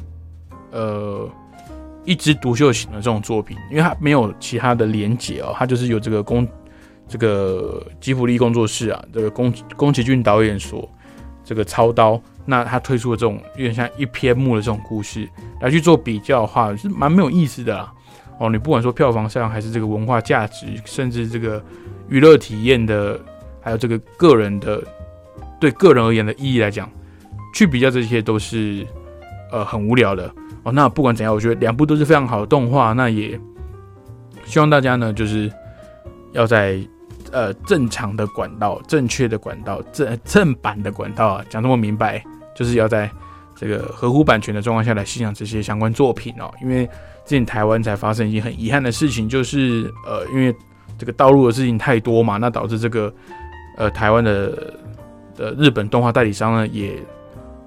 [0.72, 1.30] 呃，
[2.06, 6.48] 一枝独秀型的这种作品，因为它没有其他的连结哦，它就是有这个宫
[7.08, 10.90] 这个吉卜力工作室啊，这个宫宫崎骏导演所
[11.44, 15.28] 这个操刀，那他推出的这种有点像一篇幕的这种故事
[15.60, 17.92] 来去做比较的话，是蛮没有意思的啦。
[18.40, 21.64] 哦，你不管说票房上还是这个文化价值，甚至这个
[22.10, 23.20] 娱乐体验的，
[23.60, 24.82] 还有这个个人的
[25.60, 26.90] 对个人而言的意义来讲，
[27.54, 28.88] 去比较这些都是
[29.52, 30.71] 呃很无聊的哦。
[30.71, 33.39] 那不管怎样，我觉得两部都是非常好的动画，那也
[34.45, 35.52] 希望大家呢就是
[36.32, 36.80] 要在。
[37.32, 42.21] 呃，正常的管道、正确的管道、正正版的管道啊，讲这么明白，
[42.54, 43.10] 就是要在
[43.56, 46.52] 这个合乎版权的状况下来欣赏这些相关作品哦。
[46.62, 46.86] 因为
[47.24, 50.54] 最近台湾才发生一件很遗憾的事情，就是呃，因为
[50.97, 53.13] 这个道路的事情太多嘛，那导致这个
[53.78, 54.74] 呃台湾的
[55.38, 57.02] 的日本动画代理商呢也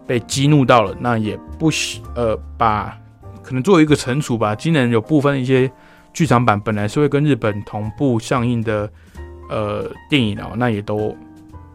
[0.06, 2.98] 被激怒到了，那也不喜呃把
[3.42, 5.70] 可能作为一个惩处吧，今年有部分一些
[6.12, 8.90] 剧场版本来是会跟日本同步上映的。
[9.50, 11.14] 呃，电影哦，那也都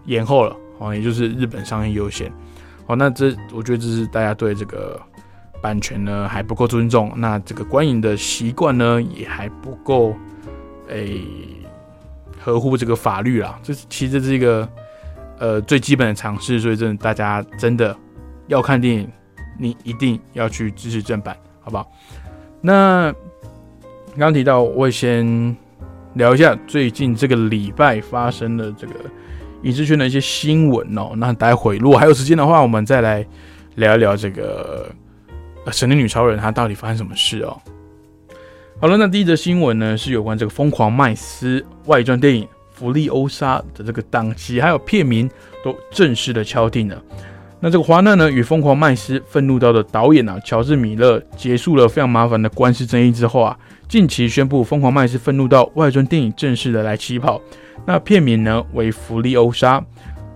[0.06, 2.28] 延后了哦，也就是日本上映优先
[2.88, 2.96] 哦。
[2.96, 5.00] 那这我觉得这是大家对这个
[5.62, 10.16] 版权呢还不够尊重，那这个观影的习惯呢也还不够
[10.88, 11.22] 诶
[12.40, 13.60] 合乎这个法律啦。
[13.62, 14.68] 这其实是一个
[15.38, 17.96] 呃最基本的尝试，所以真的大家真的
[18.50, 19.10] 要看电影，
[19.58, 21.90] 你一定要去支持正版，好不好？
[22.60, 23.16] 那
[24.18, 25.56] 刚提到，我会先。
[26.16, 28.94] 聊一下最近这个礼拜发生的这个
[29.62, 31.12] 影视圈的一些新闻哦。
[31.16, 33.26] 那待会如果还有时间的话，我们再来
[33.76, 34.90] 聊一聊这个
[35.72, 37.56] 神力女超人她到底发生什么事哦。
[38.82, 45.30] 好了，那第一则新闻呢是有关这个疯狂麦斯外传电影《弗利欧莎》的这个档期还有片名
[45.64, 47.02] 都正式的敲定了。
[47.62, 53.58] 那这个华纳呢与疯狂麦斯愤怒到的导演啊乔治米勒结束了非常麻烦的官司争议之后啊。
[53.90, 57.42] 近期宣布，《疯狂麦斯》愤怒到外传电影正式的来起跑。
[57.88, 59.82] 那片名呢为《弗利欧莎》，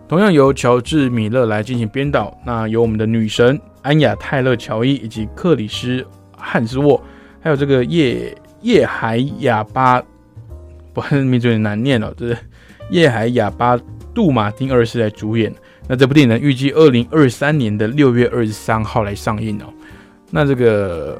[0.07, 2.35] 同样由乔治·米勒来进行编导。
[2.43, 6.01] 那由我们的女神安雅·泰勒·乔伊以及克里斯·
[6.35, 6.99] 汉斯沃，
[7.39, 10.01] 还有这个叶叶海哑巴，
[10.91, 12.37] 不， 名字有点难念哦，这是
[12.89, 13.79] 叶海哑巴
[14.15, 15.53] 杜马丁二世来主演。
[15.87, 19.65] 那这部电影呢，预计二零二三年的六月二十三号来上映哦。
[20.31, 21.17] 那这个《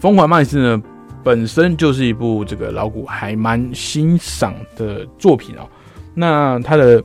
[0.00, 0.82] 疯狂麦斯》呢？
[1.24, 5.68] 本身就是一部这个老古还蛮欣赏的作品哦。
[6.14, 7.02] 那它的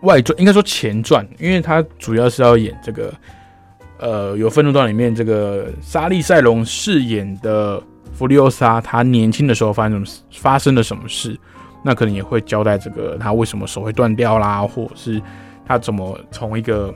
[0.00, 3.14] 外传应该说前传，因为它主要是要演这个
[3.98, 7.80] 呃，有愤怒段里面这个莎莉赛隆饰演的
[8.12, 11.38] 弗利欧莎，她年轻的时候发生什么发生了什么事，
[11.84, 15.20] 那可能也会交代这个他为什么手会断掉啦，或者是
[15.66, 16.94] 他怎么从一个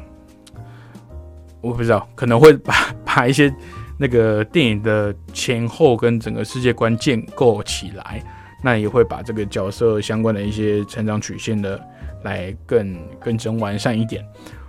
[1.60, 3.52] 我不知道，可能会把 把一些。
[3.98, 8.22] 那个电影的前后跟整个世界观建构起来，
[8.62, 11.80] 那也会把这个角色相关的一些成长曲线的
[12.22, 14.22] 来更更整完善一点。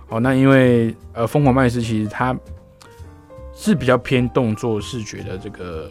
[0.08, 2.34] 好，那因为呃，疯狂麦斯其实它
[3.52, 5.90] 是比较偏动作视觉的这个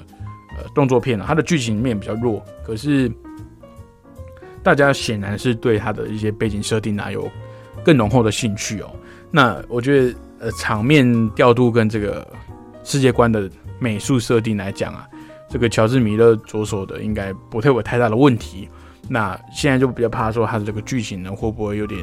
[0.57, 3.07] 呃动作片它的剧情面比较弱，可是
[4.67, 7.31] 大家显然是对它的一些背景设定啊有
[7.85, 8.89] 更浓厚的兴趣哦。
[9.31, 12.27] 那我觉得呃场面调度跟这个。
[12.89, 13.49] 世界观的
[13.79, 15.05] 美术设定来讲啊，
[15.49, 18.69] 这个乔治米勒着手的应该不会有太大的问题。
[19.09, 21.99] 那现在就比较怕说他的这个剧情呢会不会有点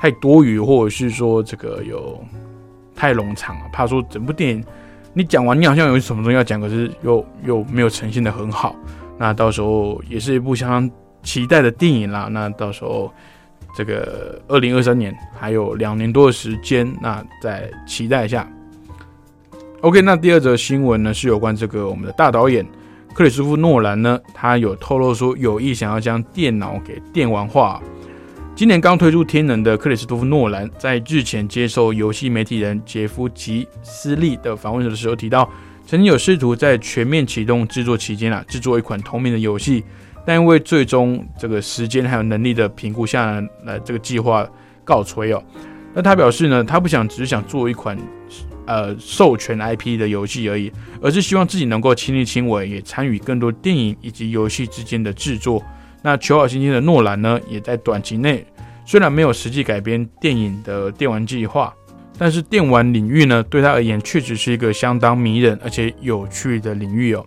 [0.00, 2.18] 太多余，或者是说这个有
[2.96, 3.62] 太冗长了？
[3.70, 4.64] 怕说整部电影
[5.12, 8.74] 你讲完，你好像有什么东西要讲，可是又又没有呈现的很好。
[9.18, 10.90] 那到时候也是一部相当
[11.22, 12.28] 期待的电影啦。
[12.30, 13.12] 那到时候
[13.76, 18.50] 这个二零二三年还有两年多的时间，那再期待一下。
[19.80, 22.66] OK，那第二则新闻呢是有关这个我们的大导演
[23.14, 27.80] 克里斯夫诺兰呢，他有透露说有意想要将电脑给电玩化。
[28.56, 35.48] 今年刚推出《天能》的克里斯托夫诺兰，在日前接受游戏媒体人杰夫吉斯利的访问的时候提到，
[35.86, 39.84] 曾经有试图在全面启动制作期间啊，制作一款同名的游戏，
[40.28, 44.46] 但因为最终这个时间还有能力的评估下来，这个计划
[44.84, 45.42] 告吹哦。
[45.94, 47.96] 那他表示呢，他不想只是想做一款。
[48.66, 50.70] 呃，授权 IP 的游戏而已，
[51.00, 55.64] 而是希望自己能够亲力亲为，也参与更多电影以及游戏之间的制作。
[56.02, 58.44] 那求好心切的诺兰呢，也在短期内
[58.84, 61.72] 虽然没有实际改编电影的电玩计划，
[62.18, 67.24] 但是电玩领域呢，对他而言确实是一个相当迷人而且有趣的领域哦。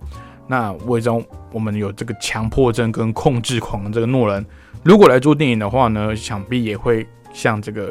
[0.52, 4.46] 那为中我们有这个强迫症跟控制狂的这个诺兰，
[4.84, 7.90] 如果来做电影的话呢，想必也会像这个。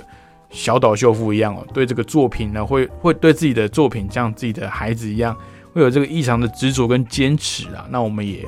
[0.52, 5.32] 小岛秀夫一样哦，对这个作品呢，会会对自己的作品像自己的孩子一样，
[5.72, 7.86] 会有这个异常的执着跟坚持啊。
[7.88, 8.44] 那我们也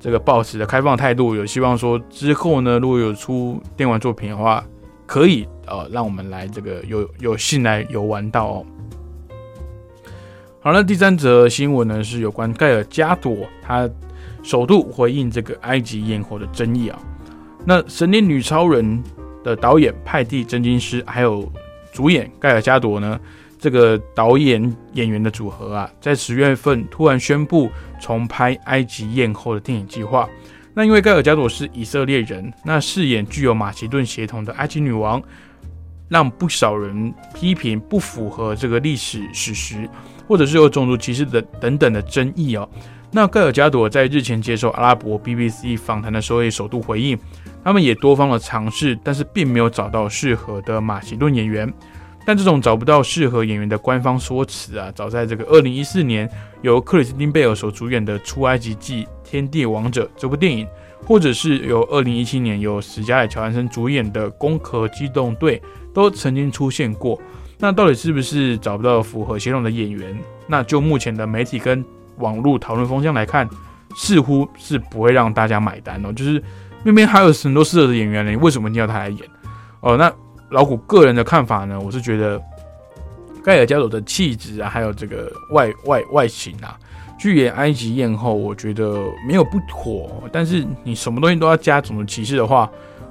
[0.00, 4.64] 这个保持的开放态度，有希望说之后呢，如果有出电玩作品的话，
[5.04, 8.66] 可以呃让我们来这个有有幸来游玩到哦。
[10.64, 13.90] 好了，第三则新闻呢是有关盖尔加朵，他
[14.44, 16.96] 首度回应这个埃及艳后的争议啊。
[17.66, 19.02] 那《神殿女超人》
[19.44, 21.50] 的导演派蒂真金师，还有
[21.92, 23.18] 主演盖尔加朵呢，
[23.58, 27.68] 这个导演演员的组合啊，在十月份突然宣布
[28.00, 30.28] 重拍埃及艳后的电影计划。
[30.74, 35.20] 那因为盖尔加朵是以色列人，那饰演具有马其顿血统的埃及女王，
[36.08, 39.90] 让不少人批评不符合这个历史史实。
[40.26, 42.68] 或者是有种族歧视的等等的争议哦。
[43.10, 47.18] 那盖尔加朵在日前接受阿拉伯 BBC 访谈的时候，也首度回应，
[47.62, 51.72] 他们也多方的尝试，但是并没有找到适合的马其顿演员。
[52.24, 56.30] 但这种找不到适合演员的官方说辞啊，早在这个二零一四年
[56.62, 60.66] 由克里斯汀贝尔所主演的《出埃及记：天地王者》这部电影，
[61.04, 65.58] 或者是由二零一七年由史嘉蕾·乔安森主演的《攻壳机动队》，
[65.92, 67.20] 都曾经出现过。
[67.62, 70.18] 那到底是不是找不到符合形容的演员？
[70.48, 71.82] 那就目前的媒体跟
[72.16, 73.48] 网络讨论风向来看，
[73.94, 76.12] 似乎是不会让大家买单哦。
[76.12, 76.42] 就是
[76.82, 79.20] 明明还有很多适合的演员呢，为什么一定要他来演？
[79.78, 80.12] 哦，那
[80.50, 81.78] 老谷个人的看法呢？
[81.78, 82.42] 我是觉得
[83.44, 86.76] 盖尔加朵的气质啊，还有这个外外外形啊，
[87.16, 90.20] 去演埃及艳后，我觉得没有不妥。
[90.32, 92.68] 但是你什么东西都要加种族歧视的话，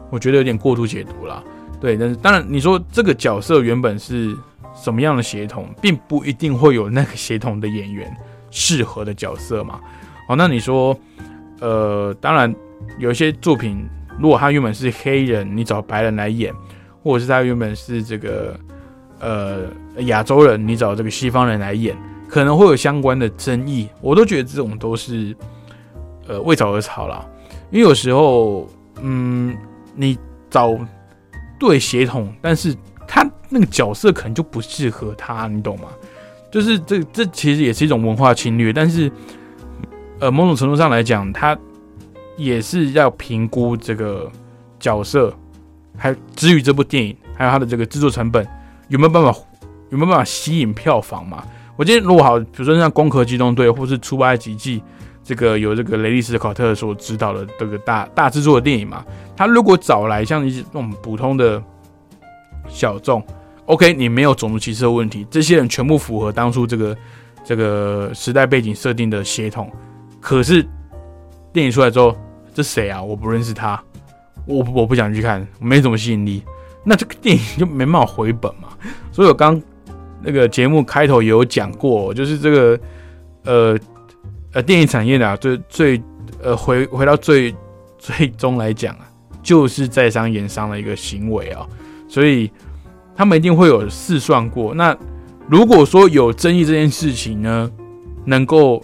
[0.09, 1.41] 我觉得有点过度解读了。
[1.81, 4.37] 对，但是当然，你说这个角色原本是
[4.75, 8.15] 什么样的协同，并不一定会有那个协同的演员
[8.51, 9.79] 适合的角色嘛。
[10.27, 10.95] 好，那你说，
[11.59, 12.53] 呃，当然
[12.99, 13.83] 有一些作品，
[14.19, 16.53] 如果他原本是黑人，你找白人来演，
[17.01, 18.55] 或者是他原本是这个
[19.19, 19.61] 呃
[20.03, 23.89] 亚洲人，你找这个西方人来演，可能会有相关的争议。
[24.01, 25.35] 我都觉得这种都是
[26.27, 27.27] 呃为早而吵了，
[27.71, 28.69] 因为有时候，
[29.01, 29.57] 嗯，
[29.95, 30.15] 你
[30.47, 30.77] 找。
[31.61, 32.75] 对协同，但是
[33.07, 35.89] 他那个角色可能就不适合他，你懂吗？
[36.51, 39.11] 就是这这其实也是一种文化侵略，但是
[40.19, 41.55] 呃，某种程度上来讲，他
[42.35, 44.27] 也是要评估这个
[44.79, 45.31] 角色，
[45.95, 48.43] 还至于这部电影，还有他的这个制作成本
[48.87, 49.31] 有没有办法
[49.91, 51.45] 有没有办法吸引票房嘛？
[51.75, 54.79] 我今天如果好，比如说像《攻壳机动队》或是《出埃及记》。
[55.23, 59.05] 这个有这个雷利斯考特所指导的这个大大制作的电影嘛？
[59.37, 61.61] 他如果找来像一些那种普通的
[62.67, 63.23] 小众
[63.65, 66.97] ，OK，你没有种族歧视的问题，这些人全部符合当初这个
[67.45, 69.71] 这个时代背景设定的协同。
[70.19, 70.67] 可是
[71.53, 72.17] 电影出来之后，
[72.53, 73.01] 这谁啊？
[73.01, 73.81] 我不认识他，
[74.47, 76.43] 我我不想去看，没什么吸引力，
[76.83, 78.69] 那这个电影就没办法回本嘛。
[79.11, 79.61] 所以我刚
[80.19, 82.79] 那个节目开头也有讲过，就是这个
[83.45, 83.79] 呃。
[84.53, 86.03] 呃，电影产业的最最
[86.41, 87.55] 呃回回到最
[87.97, 89.07] 最终来讲啊，
[89.41, 91.65] 就是在商言商的一个行为啊，
[92.09, 92.51] 所以
[93.15, 94.73] 他们一定会有试算过。
[94.73, 94.95] 那
[95.47, 97.71] 如果说有争议这件事情呢，
[98.25, 98.83] 能够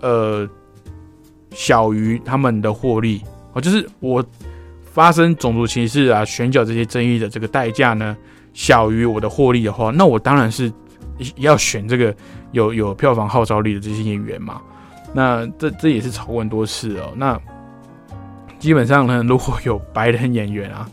[0.00, 0.46] 呃
[1.52, 3.22] 小于他们的获利
[3.54, 4.22] 哦，就是我
[4.82, 8.14] 发生种族歧视啊、选角这些争议的这个代价呢，
[8.52, 10.70] 小于我的获利的话，那我当然是
[11.36, 12.14] 要选这个
[12.52, 14.60] 有有票房号召力的这些演员嘛。
[15.16, 17.12] 那这这也是吵过很多次哦。
[17.14, 17.40] 那
[18.58, 20.88] 基本上呢，如果有白人演员啊，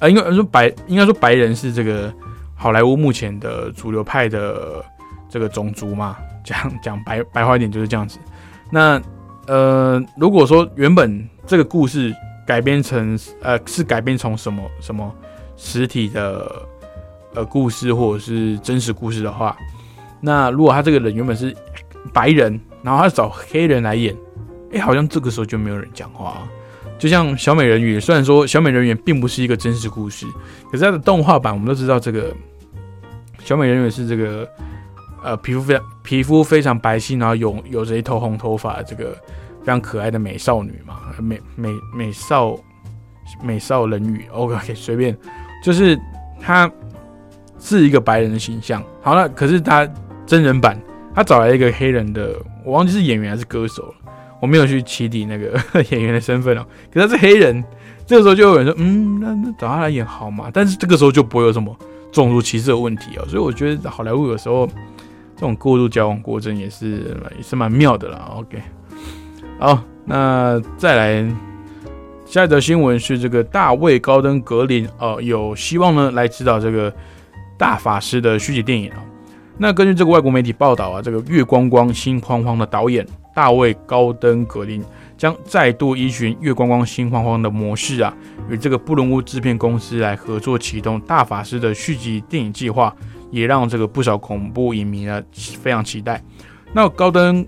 [0.00, 2.12] 呃，应该说白，应该说白人是这个
[2.54, 4.84] 好莱坞目前的主流派的
[5.28, 8.18] 这个种族嘛，讲讲白白话一点就是这样子。
[8.70, 9.00] 那
[9.46, 12.14] 呃，如果说原本这个故事
[12.46, 15.14] 改编成呃是改编从什么什么
[15.56, 16.50] 实体的
[17.34, 19.56] 呃故事或者是真实故事的话，
[20.20, 21.56] 那如果他这个人原本是
[22.12, 22.60] 白人。
[22.82, 24.16] 然后他找黑人来演，
[24.72, 26.42] 哎，好像这个时候就没有人讲话。
[26.98, 30.24] 就像小美人鱼，虽然说小美人鱼并不是一个真实故事，
[30.70, 32.32] 可是它的动画版我们都知道，这个
[33.40, 34.48] 小美人鱼是这个
[35.22, 39.12] 呃皮肤非常皮肤非常白皙，然后有有着一头红头发，这个
[39.60, 42.56] 非常可爱的美少女嘛，美美美少
[43.42, 44.26] 美少人鱼。
[44.30, 45.16] OK，随便，
[45.64, 45.98] 就是
[46.40, 46.70] 她
[47.58, 48.80] 是一个白人的形象。
[49.00, 49.88] 好了，可是他
[50.24, 50.80] 真人版，
[51.12, 52.36] 他找来一个黑人的。
[52.64, 53.94] 我忘记是演员还是歌手了，
[54.40, 55.60] 我没有去起底那个
[55.90, 56.66] 演员的身份哦。
[56.92, 57.62] 可他是黑人，
[58.06, 60.50] 这个时候就有人说，嗯，那那找他来演好嘛？
[60.52, 61.76] 但是这个时候就不会有什么
[62.10, 63.24] 种族歧视的问题哦。
[63.28, 64.66] 所以我觉得好莱坞有时候
[65.36, 68.32] 这种过度交往过正也是也是蛮妙的啦。
[68.36, 68.62] OK，
[69.58, 71.34] 好，那再来
[72.24, 76.92] 下一则新闻是这个大卫高登格林哦，有希望呢来指导这个
[77.58, 78.96] 大法师的续集电影啊。
[79.62, 84.84] 那根据这个外国媒体报道啊，这个月光光心慌慌的导演大卫高登格林
[85.16, 88.12] 将再度依循月光光心慌慌的模式啊，
[88.50, 92.92] 与这个布伦屋制片公司来合作启动大法师的续集电影计划，
[93.30, 96.20] 也让这个不少恐怖影迷呢非常期待。
[96.72, 97.46] 那高登，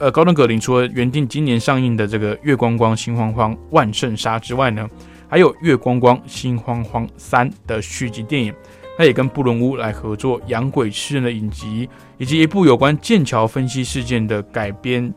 [0.00, 4.90] 呃，高登格林除了原定今年上映的这个月光光心慌慌万圣杀之外呢，
[5.28, 8.52] 还有月光光心慌慌三的续集电影。
[8.96, 15.12] 他也跟布伦屋来合作《养鬼吃人》的影集，以及一部有关剑桥分析事件的改编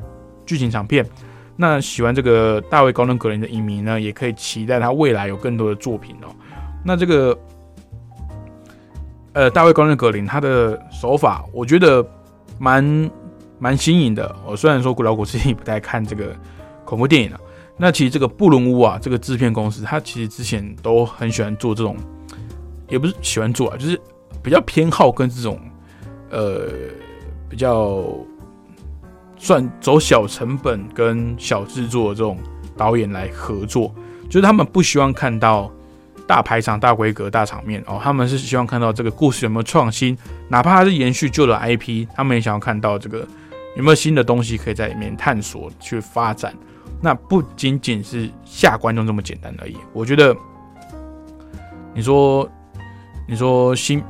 [0.46, 1.06] 剧情长片。
[1.56, 6.28] 那喜欢这个大卫高登格林的影迷呢，也可以期待他未来有更多的作品哦。
[6.84, 7.38] 那这个，
[9.34, 12.06] 呃，大卫高登格林他的手法，我觉得
[12.60, 13.12] 蛮
[13.60, 14.36] 蛮新颖的。
[14.46, 16.36] 我虽然说古老古自己不太看这个
[16.84, 17.40] 恐怖电影啊，
[17.78, 21.96] 那其实这个布伦屋啊，这个制片公司，他其实之前都很喜欢做这种。
[22.90, 24.00] 也不是喜欢做啊，就是
[24.42, 25.60] 比较偏好跟这种
[26.30, 26.70] 呃
[27.50, 28.04] 比较
[29.38, 32.38] 算走小成本跟小制作这种
[32.76, 33.94] 导演来合作，
[34.30, 35.72] 就是他们不希望看到
[36.26, 40.18] 大排场、大规格、大场面哦，他们是希望看到这个故事有没有创新，
[40.48, 43.28] 哪怕它是延续旧的 IP，他们也想要看到这个
[43.76, 46.54] 有没有新的东西可以在里面探索去发展。
[47.02, 49.76] 那不仅仅是下观众这么简单而已。
[49.94, 50.36] 我觉得
[51.94, 52.50] 你说。
[53.30, 54.02] 你说新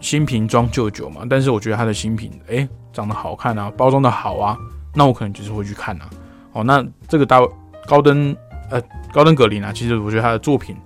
[0.00, 1.22] 新瓶装旧酒嘛？
[1.30, 4.58] 但是我觉得它的新品，哎，长得好看啊，包装的好啊，
[4.92, 6.10] 那我可能就是会去看啊。
[6.52, 7.40] 哦，那这个大
[7.86, 8.36] 高登
[8.70, 8.82] 呃
[9.12, 10.76] 高登格林啊，其实我觉得他的作品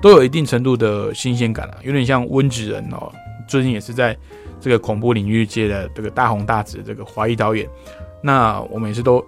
[0.00, 3.12] 都有一定程度的新鲜感啊，有点像温子仁哦，
[3.46, 4.16] 最近也是在
[4.58, 7.68] 这个恐怖领域界的这个大红大紫这个华裔导演。
[8.22, 9.22] 那我每次都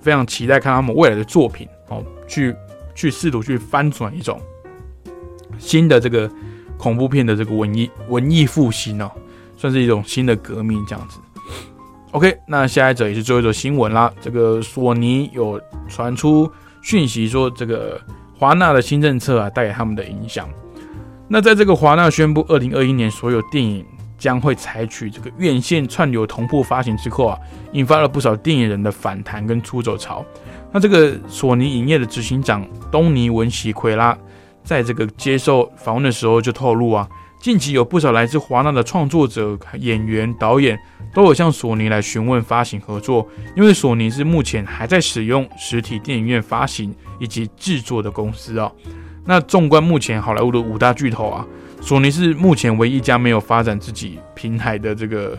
[0.00, 2.54] 非常期待看他们未来的作品哦，去
[2.92, 4.40] 去试图去翻转一种
[5.58, 6.28] 新的这个。
[6.84, 9.10] 恐怖片的这个文艺文艺复兴哦，
[9.56, 11.18] 算是一种新的革命这样子。
[12.10, 14.12] OK，那下一则也是最后一则新闻啦。
[14.20, 15.58] 这个索尼有
[15.88, 16.46] 传出
[16.82, 17.98] 讯息说，这个
[18.38, 20.46] 华纳的新政策啊带给他们的影响。
[21.26, 23.82] 那在这个华纳宣布二零二一年所有电影
[24.18, 27.38] 将会采取这个院线串流同步发行之后啊，
[27.72, 30.22] 引发了不少电影人的反弹跟出走潮。
[30.70, 32.62] 那这个索尼影业的执行长
[32.92, 34.14] 东尼文喜奎拉。
[34.64, 37.06] 在这个接受访问的时候就透露啊，
[37.40, 40.78] 近期有不少来自华纳的创作者、演员、导演
[41.12, 48.72] 都有向索尼来询问发行合作，因为索尼是目前还在使用实体电影院发行以及制作的公司啊。
[49.26, 51.46] 那纵观目前好莱坞的五大巨头啊，
[51.80, 55.38] 索尼是目前唯一一家没有发展自己平台的这个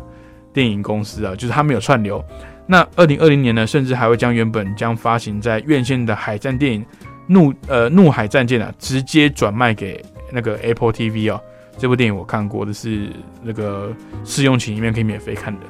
[0.53, 2.23] 电影公司啊，就是它没有串流。
[2.67, 6.83] 那二零二零年呢，甚至还会将原本将发行在院线的海战电影。
[7.27, 11.41] 怒呃怒海战舰啊，直接转卖给那个 Apple TV 哦。
[11.77, 13.09] 这部电影我看过的是
[13.43, 13.91] 那个
[14.23, 15.65] 试用期里面可以免费看的。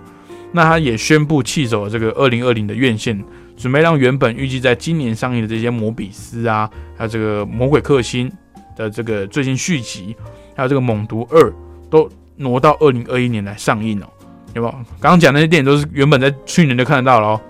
[0.51, 3.21] 那他也宣布弃走了这个二零二零的院线，
[3.57, 8.31] 准备让原本预计在今年上映的这些摩比斯啊，还有这个魔鬼克星
[8.75, 10.15] 的这个最新续集，
[10.55, 11.53] 还有这个猛毒二，
[11.89, 14.05] 都挪到二零二一年来上映哦。
[14.53, 14.71] 有没有？
[14.99, 17.41] 刚刚讲那些电影都是原本在去年就看得到了哦，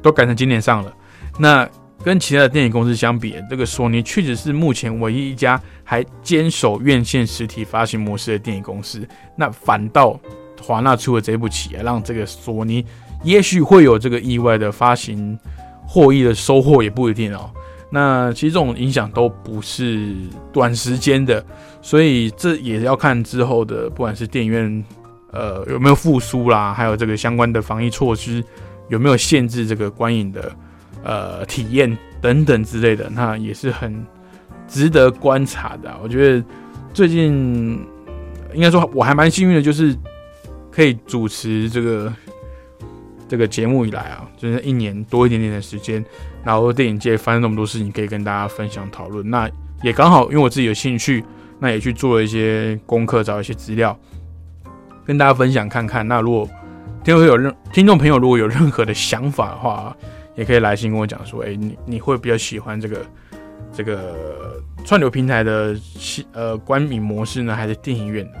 [0.00, 0.94] 都改成今年上了。
[1.38, 1.68] 那。
[2.06, 9.04] 跟其他的电影公司相比，这个索尼确实是目前唯一一家还坚守院线实体发行模式的电影公司。
[9.34, 10.16] 那反倒
[10.62, 12.86] 华纳出了这部棋，让这个索尼
[13.24, 15.36] 也许会有这个意外的发行
[15.84, 17.50] 获益的收获，也不一定哦。
[17.90, 20.14] 那其实这种影响都不是
[20.52, 21.44] 短时间的，
[21.82, 24.84] 所以这也要看之后的，不管是电影院
[25.32, 28.40] 呃有没有复苏啦，还有这个相关的防疫措施
[28.88, 30.54] 有没有限制这个观影的。
[31.06, 34.04] 呃，体验等等之类的，那也是很
[34.66, 35.96] 值得观察的。
[36.02, 36.44] 我觉得
[36.92, 37.80] 最近
[38.52, 39.96] 应该说我还蛮幸运的，就是
[40.68, 42.12] 可以主持这个
[43.28, 46.04] 这个节目以来啊，就是一年多一点点的时间，
[46.42, 49.30] 然后电影界发生那么多事情，可以跟大家分享讨论。
[49.30, 49.48] 那
[49.84, 51.24] 也刚好，因为我自己有兴趣，
[51.60, 53.96] 那也去做了一些功课，找一些资料，
[55.04, 56.08] 跟大家分享看看。
[56.08, 56.48] 那如果
[57.04, 59.96] 听众有任听众朋友如果有任何的想法的话，
[60.36, 63.06] 也可以来信跟我讲说，哎，你你会比较喜欢这个
[63.72, 65.74] 这个串流平台的
[66.32, 68.38] 呃观影模式呢，还是电影院的？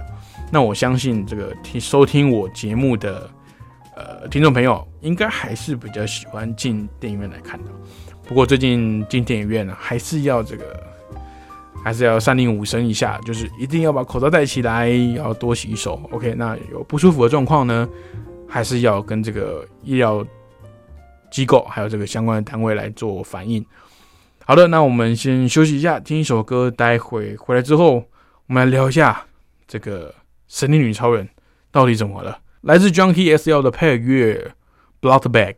[0.52, 3.28] 那我相信这个听收听我节目的
[3.96, 7.70] 呃听众朋友，应该还是比较喜欢进电影院来看的。
[8.28, 10.78] 不过最近进电影院呢，还是要这个
[11.82, 16.00] 还是要三令五申一下，就是一定要把口罩戴起来，要多洗手。
[16.12, 17.88] OK，那有不舒服的状况呢，
[18.46, 20.24] 还是要跟这个医疗。
[21.30, 23.64] 机构还有这个相关的单位来做反应。
[24.44, 26.70] 好的，那我们先休息一下，听一首歌。
[26.70, 28.04] 待会回来之后，
[28.46, 29.26] 我们来聊一下
[29.66, 30.14] 这个
[30.46, 31.28] 神力女超人
[31.72, 32.38] 到底怎么了。
[32.60, 34.52] 来自 Junkie SL 的配乐
[35.08, 35.54] 《Blood Bag》。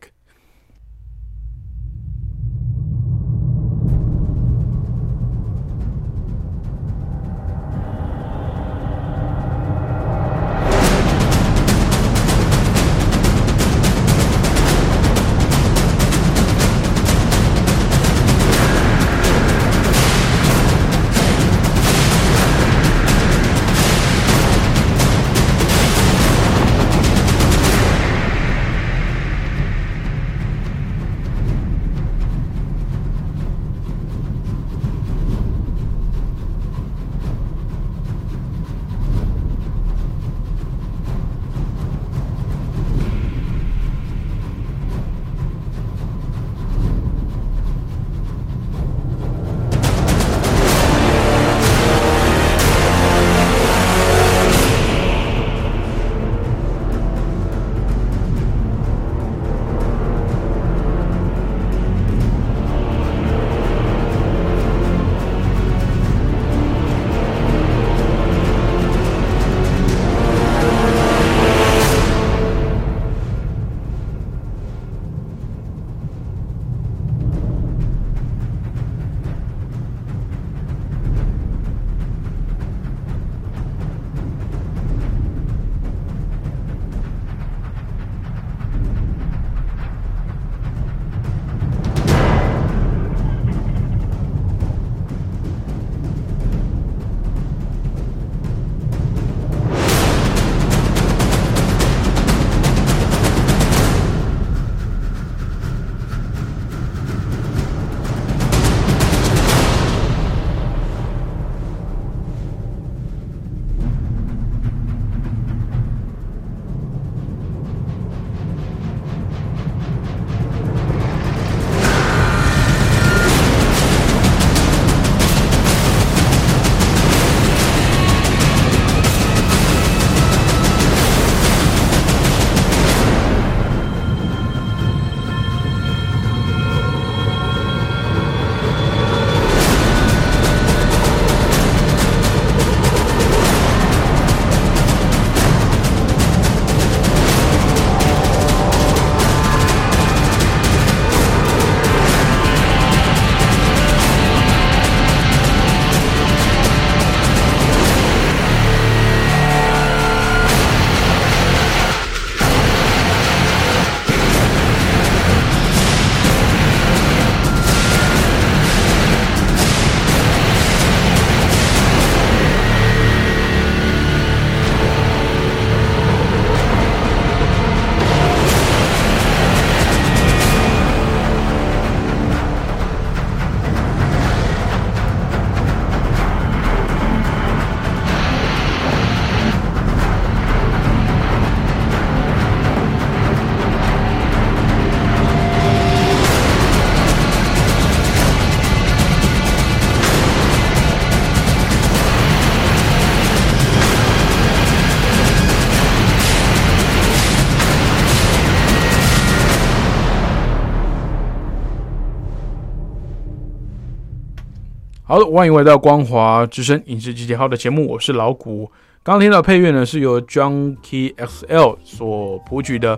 [215.25, 218.65] 欢迎回到光华之声影视集结号的节目，我是老谷。
[219.03, 222.97] 刚刚听到配乐呢，是由 John Key XL 所谱曲的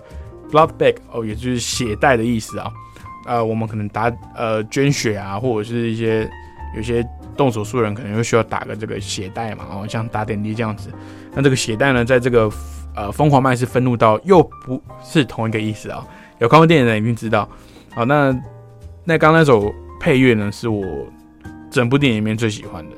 [0.51, 2.71] Blood Bag，哦，也就是血袋的意思啊。
[3.25, 6.29] 呃，我们可能打呃捐血啊，或者是一些
[6.75, 7.03] 有些
[7.35, 10.89] 动手术人可能会需要打个这个血袋嘛，哦，像打点滴这样子。
[11.33, 12.51] 那这个血袋呢，在这个
[12.95, 16.05] 呃疯狂麦是愤怒到又不是同一个意思啊。
[16.37, 17.49] 有看过电影的一定知道。
[17.95, 18.31] 好，那
[19.05, 20.85] 那刚那首配乐呢，是我。
[21.71, 22.95] 整部电影里面最喜欢的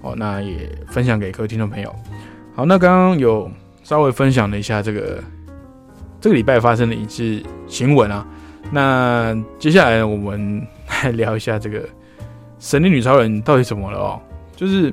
[0.00, 1.94] 哦，那也分享给各位听众朋友。
[2.56, 3.50] 好，那刚刚有
[3.82, 5.22] 稍微分享了一下这个
[6.20, 8.26] 这个礼拜发生的影视新闻啊。
[8.70, 11.86] 那接下来我们来 聊一下这个
[12.58, 14.20] 神力女超人到底怎么了哦？
[14.56, 14.92] 就是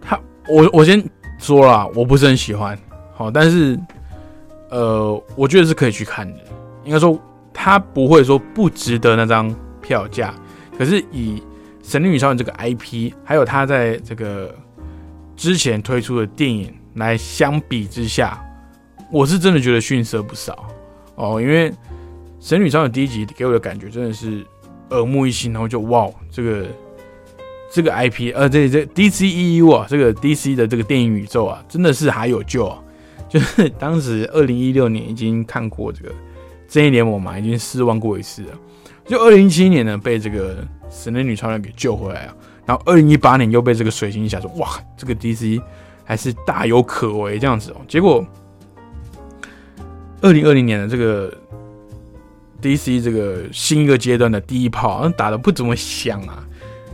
[0.00, 0.18] 他，
[0.48, 1.04] 我我先
[1.38, 2.78] 说了，我不是很喜欢，
[3.14, 3.78] 好，但是
[4.70, 6.40] 呃，我觉得是可以去看的。
[6.84, 7.20] 应该说，
[7.52, 10.34] 他不会说不值得那张票价。
[10.78, 11.38] 可是以
[11.82, 14.54] 《神女超人》这个 IP，还有他在这个
[15.36, 18.42] 之前推出的电影来相比之下，
[19.10, 20.68] 我是真的觉得逊色不少
[21.14, 21.40] 哦。
[21.40, 21.70] 因为
[22.40, 24.44] 《神女超人》第一集给我的感觉真的是
[24.90, 26.66] 耳目一新，然后就哇，这个
[27.72, 32.82] 这个 IP，呃，这这 DCEU 啊，这个 DC 的这个电影宇宙啊，真的是还有救啊！
[33.28, 36.10] 就是当时二零一六年已经看过这个
[36.68, 38.48] 《正义联盟》嘛，已经失望过一次了。
[39.06, 42.34] 就二零一七年呢，被这个神力女超人给救回来啊，
[42.64, 45.62] 然后二零一八年又被这个水星侠说，哇，这个 DC
[46.04, 47.76] 还是大有可为这样子哦。
[47.86, 48.24] 结果
[50.20, 51.32] 二零二零年的这个
[52.60, 56.44] DC 这个新一个阶段的第一炮，打的不怎么响啊。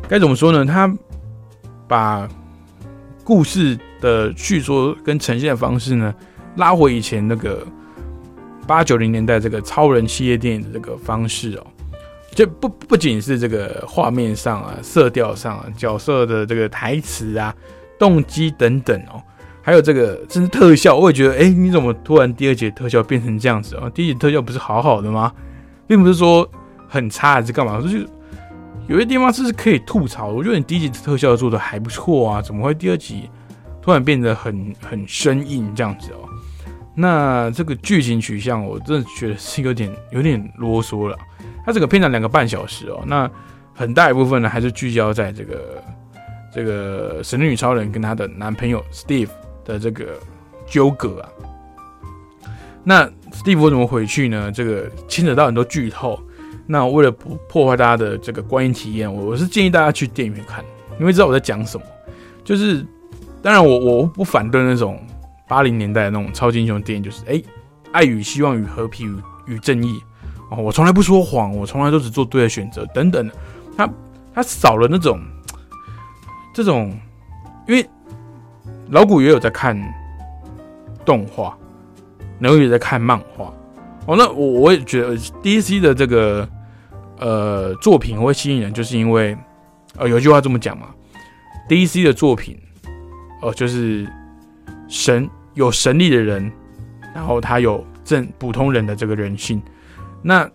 [0.08, 0.66] 该怎么说呢？
[0.66, 0.92] 他
[1.88, 2.28] 把
[3.24, 6.14] 故事的叙说跟呈现的方式呢，
[6.56, 7.66] 拉回以前那个
[8.66, 11.66] 八九零年代这个超人系列电影的这个方式哦。
[12.34, 17.54] 就不不仅是这个画面上啊、色调上啊、角色的这个台词啊、
[17.98, 19.22] 动机等等哦，
[19.60, 23.90] 还有这个甚至特效，我也觉得，哎，你怎么突然第二节特效变成这样子啊？
[23.90, 25.30] 第一节特效不是好好的吗？
[25.86, 26.48] 并不是说
[26.88, 28.06] 很差还是干嘛，就是
[28.88, 30.28] 有些地方是可以吐槽。
[30.28, 33.28] 我觉得你第一集特效做的还不错啊，怎么会第二集
[33.82, 36.26] 突然变得很很生硬这样子哦？
[36.94, 41.18] 那这个剧情取向，我真的觉得是有点有点啰嗦了。
[41.64, 43.30] 它这个片长两个半小时哦，那
[43.74, 45.82] 很大一部分呢还是聚焦在这个
[46.52, 49.30] 这个神女超人跟她的男朋友 Steve
[49.64, 50.18] 的这个
[50.66, 51.28] 纠葛啊。
[52.84, 54.50] 那 Steve 为什么回去呢？
[54.50, 56.20] 这个牵扯到很多剧透。
[56.66, 60.64] 那为了不破坏大家的这个观影体验，我我是建议大家去电影院看，
[60.98, 61.84] 你会知道我在讲什么。
[62.44, 62.84] 就是
[63.40, 65.00] 当然我我不反对那种
[65.48, 67.42] 八零年代那种超级英雄电影，就是哎，
[67.92, 70.00] 爱与希望与和平与与正义。
[70.58, 73.30] 我从来不说谎，我从来都只做对的选择，等等。
[73.76, 73.88] 他
[74.34, 75.18] 他少了那种
[76.52, 76.94] 这种，
[77.66, 77.88] 因为
[78.88, 79.74] 老古也有在看
[81.04, 81.56] 动画，
[82.38, 83.52] 然后也在看漫画。
[84.06, 86.48] 哦，那我我也觉得 DC 的这个
[87.18, 89.36] 呃作品会吸引人，就是因为
[89.96, 90.88] 呃有句话这么讲嘛
[91.68, 92.58] ，DC 的作品
[93.40, 94.06] 哦就是
[94.88, 96.50] 神有神力的人，
[97.14, 99.62] 然后他有正普通人的这个人性。
[100.22, 100.48] 那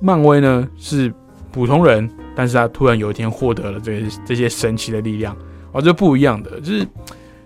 [0.00, 1.12] 漫威呢是
[1.50, 5.36] 普通人，但是他突然有一天获得了这这些神奇的力量，
[5.72, 6.86] 哦，这不一样的，就是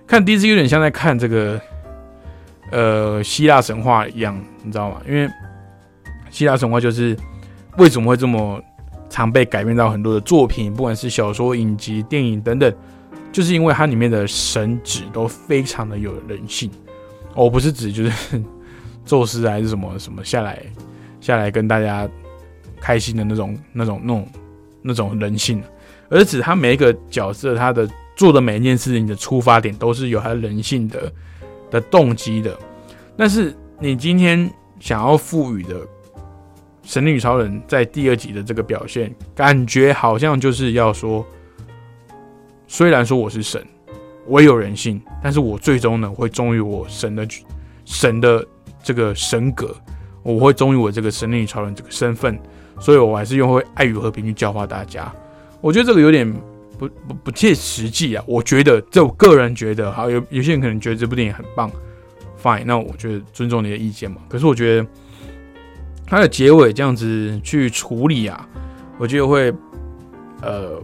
[0.06, 1.60] 看 DC 有点像在看这个
[2.72, 5.00] 呃希腊神话一样，你知道吗？
[5.06, 5.28] 因为
[6.30, 7.16] 希腊神话就是
[7.78, 8.60] 为什么会这么
[9.08, 12.72] 常被改编到很多的作品，不管是小说、影集、电影等等，
[13.32, 16.70] 就是因为它里面的神旨都非常的有人性。
[17.34, 18.42] 哦，不是指就是
[19.04, 20.62] 宙斯还是什么什么下来。
[21.26, 22.08] 下来跟大家
[22.80, 24.28] 开心的那种、那种、那种、
[24.80, 25.60] 那种人性，
[26.08, 31.12] 而指他每一个角色，他的做的每一件事情的出发点都是有他人性的
[31.68, 32.56] 的动机的。
[33.16, 34.48] 但是你今天
[34.78, 35.74] 想要赋予的
[36.84, 41.26] 神女超人在第二集的这个表现，感觉好像就是要说，
[42.68, 43.60] 虽然说我是神，
[44.26, 47.26] 我有人性，但是我最终呢会忠于我神的
[47.84, 48.46] 神的
[48.80, 49.74] 这个神格。
[50.34, 52.36] 我会忠于我这个神力女超人这个身份，
[52.80, 55.10] 所以我还是用会爱与和平去教化大家。
[55.60, 56.30] 我觉得这个有点
[56.78, 58.24] 不不不切实际啊。
[58.26, 61.70] 我觉得，这我个人觉得，好有有些人可能觉得这部电影很棒
[62.42, 62.64] ，fine。
[62.64, 64.18] 那我觉得尊重你的意见嘛。
[64.28, 64.86] 可是我觉得
[66.06, 68.48] 它的结尾这样子去处理啊，
[68.98, 69.52] 我觉得会
[70.42, 70.82] 呃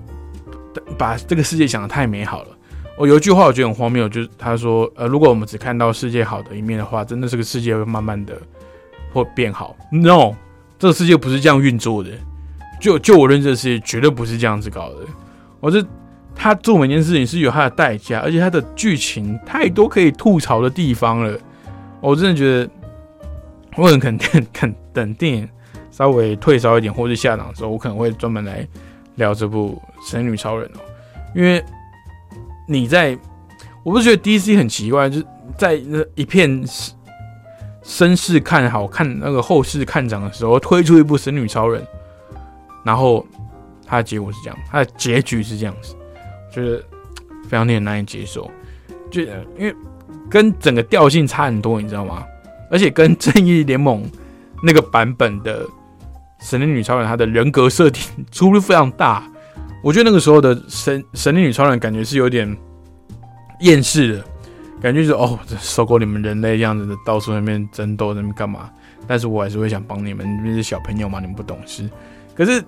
[0.96, 2.48] 把这个世界想的太美好了。
[2.96, 8.40] 我有一句话我觉得很荒谬，就是他说呃，如果我们只看到世界好的一面的话，真的这个世界会慢慢的。
[9.12, 10.34] 会变好？No，
[10.78, 12.10] 这个世界不是这样运作的，
[12.80, 14.96] 就就我认知的世界，绝对不是这样子搞的。
[15.60, 15.84] 我这
[16.34, 21.38] 他做每件事情是有他的代价，而且他的剧情太多可以吐槽的地方了。
[22.00, 22.70] 我真的觉得，
[23.76, 25.48] 我很肯定， 肯等电影
[25.90, 28.66] 稍微退烧一点，或者下档之后，我可能会专门来
[29.16, 30.80] 聊这部《神女超人》哦。
[31.34, 31.62] 因为
[32.66, 33.16] 你在，
[33.84, 36.64] 我不是觉得 DC 很奇怪，就是在那一片
[37.82, 41.82] 声势看好看那个后世看涨的时候，推出一部《神女超人》，
[42.84, 43.26] 然后
[43.86, 45.94] 它的结果是这样，它的结局是这样子，
[46.54, 46.84] 就是
[47.44, 48.50] 非常令人难以接受，
[49.10, 49.74] 就因为。
[50.30, 52.24] 跟整个调性差很多，你知道吗？
[52.70, 54.02] 而且跟正义联盟
[54.62, 55.66] 那个版本的
[56.40, 59.22] 神力女超人，她的人格设定出入非常大。
[59.82, 62.56] 我觉得那个时候的神神力女超人感觉是有点
[63.60, 64.24] 厌世的，
[64.82, 68.68] 感觉就是哦，受够你们人类这样子的到处那边争斗，那边干嘛？
[69.06, 71.88] 但是我还是会想帮你们，你们是小朋友嘛，你们不懂事。
[72.34, 72.62] 可是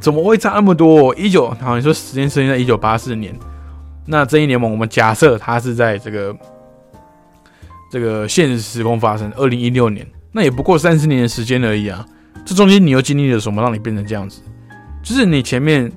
[0.00, 1.14] 怎么会差那么多？
[1.16, 3.34] 一九好像说时间设定在一九八四年，
[4.06, 6.34] 那正义联盟我们假设它是在这个。
[7.90, 12.04] 这个现实时空发生，二零一六年，那也不过三十年的时间而已啊！
[12.44, 14.42] 这中间你又经历了什么，让你变成这样子？
[15.02, 15.90] 就是你前面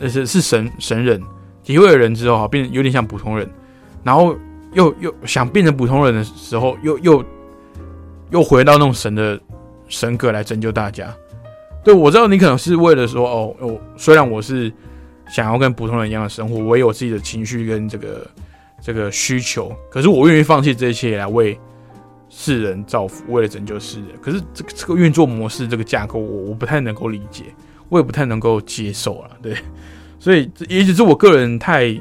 [0.00, 1.22] 是是神神人，
[1.62, 3.46] 体会了人之后，哈，变有点像普通人，
[4.02, 4.34] 然后
[4.74, 7.24] 又又想变成普通人的时候，又又
[8.30, 9.40] 又回到那种神的
[9.88, 11.14] 神格来拯救大家。
[11.82, 14.72] 对我知道你可能是为了说，哦我，虽然我是
[15.28, 18.26] 想要跟普通人一样的生活，我也有自己的情绪跟这个。
[18.86, 21.58] 这个需求，可是我愿意放弃这一切来为
[22.28, 24.10] 世人造福，为了拯救世人。
[24.20, 27.44] 可是这个这个运作模式，这个架构，我我不太能够理解，
[27.88, 29.30] 我也不太能够接受了。
[29.40, 29.56] 对，
[30.18, 31.98] 所以也许是我个人太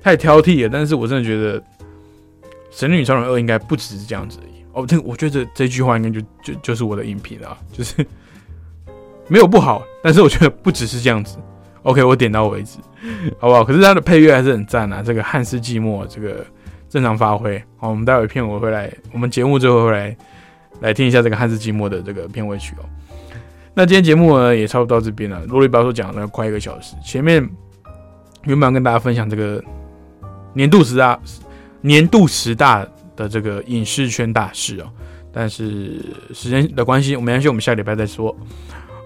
[0.00, 0.68] 太挑剔了。
[0.72, 1.60] 但是我真的觉得
[2.70, 4.64] 《神女超人二》应该不只是这样子而已。
[4.72, 8.06] 哦，这我觉得这句话应该就就就是我的影评啊， 就是
[9.28, 11.38] 没有不好，但是我觉得不只是这样子。
[11.82, 12.78] OK，我点到为止，
[13.38, 13.64] 好不好？
[13.64, 15.02] 可是它的配乐还是很赞啊！
[15.02, 16.44] 这个汉斯季默，这个
[16.90, 17.62] 正常发挥。
[17.78, 20.16] 好，我们待会片尾会来，我们节目最后会来
[20.80, 22.84] 来听一下这个汉斯季默的这个片尾曲哦。
[23.72, 26.94] 那今天节目呢也差不多到这边了，啰里吧嗦讲了快一个小时。
[27.02, 27.42] 前面
[28.44, 29.62] 原本要跟大家分享这个
[30.52, 31.18] 年度十大
[31.82, 34.90] 年度十大的这个影视圈大事哦，
[35.32, 36.04] 但是
[36.34, 38.36] 时间的关系，我们联系我们下礼拜再说。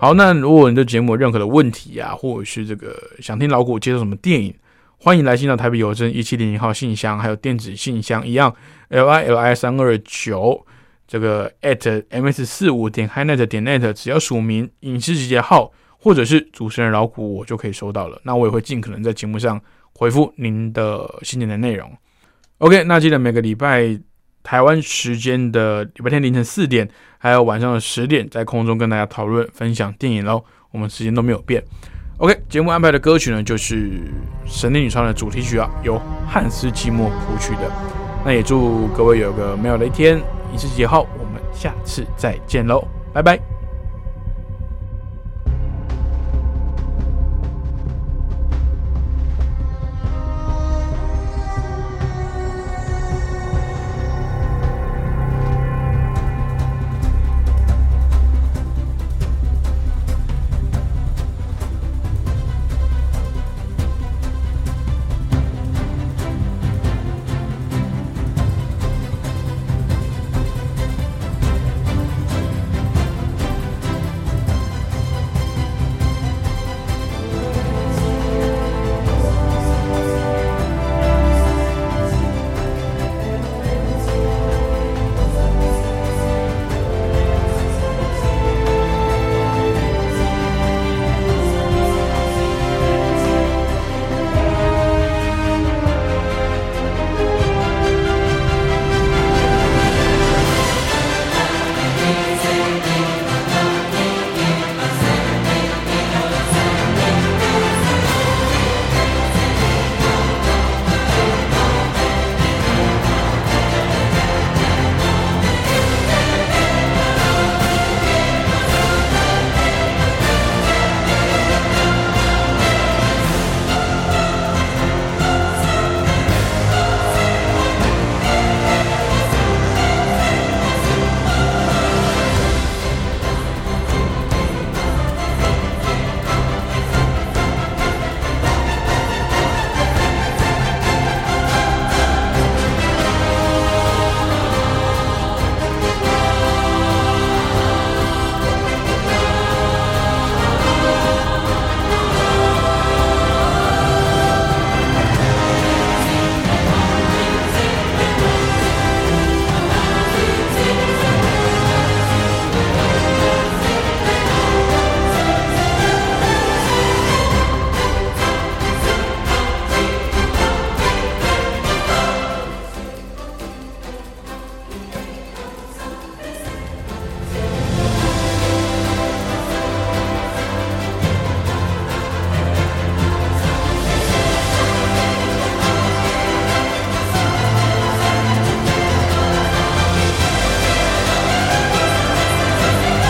[0.00, 4.54] 好，那如果你对节目有任何的问题啊，或者是这个想听老古介绍什么电影，
[4.98, 8.54] 欢迎来信到台北邮政一七零零号信箱，还有电子信箱一样
[8.88, 10.66] ，l i l i 三二九
[11.06, 18.20] 这个 at m s 四五点 hinet 点 net，只要署名影视集结号或者是主持人老古，我就可以收到了。
[18.24, 19.60] 那我也会尽可能在节目上
[19.94, 21.90] 回复您的信件的内容。
[22.64, 24.00] OK，那记得每个礼拜。
[24.42, 26.86] 台湾时间的礼拜天凌晨四点，
[27.16, 30.44] 还有晚上的十点，在空中跟大家讨论分享电影喽。
[30.70, 31.62] 我们时间都没有变。
[32.18, 33.76] OK，节目安排的歌曲呢，就是
[34.44, 37.70] 《神力女超人》的主题曲啊，由汉斯季默谱曲的。
[38.22, 40.18] 那也祝各位有个美好的一天，
[40.52, 43.53] 影视节后，我们下次再见喽，拜拜。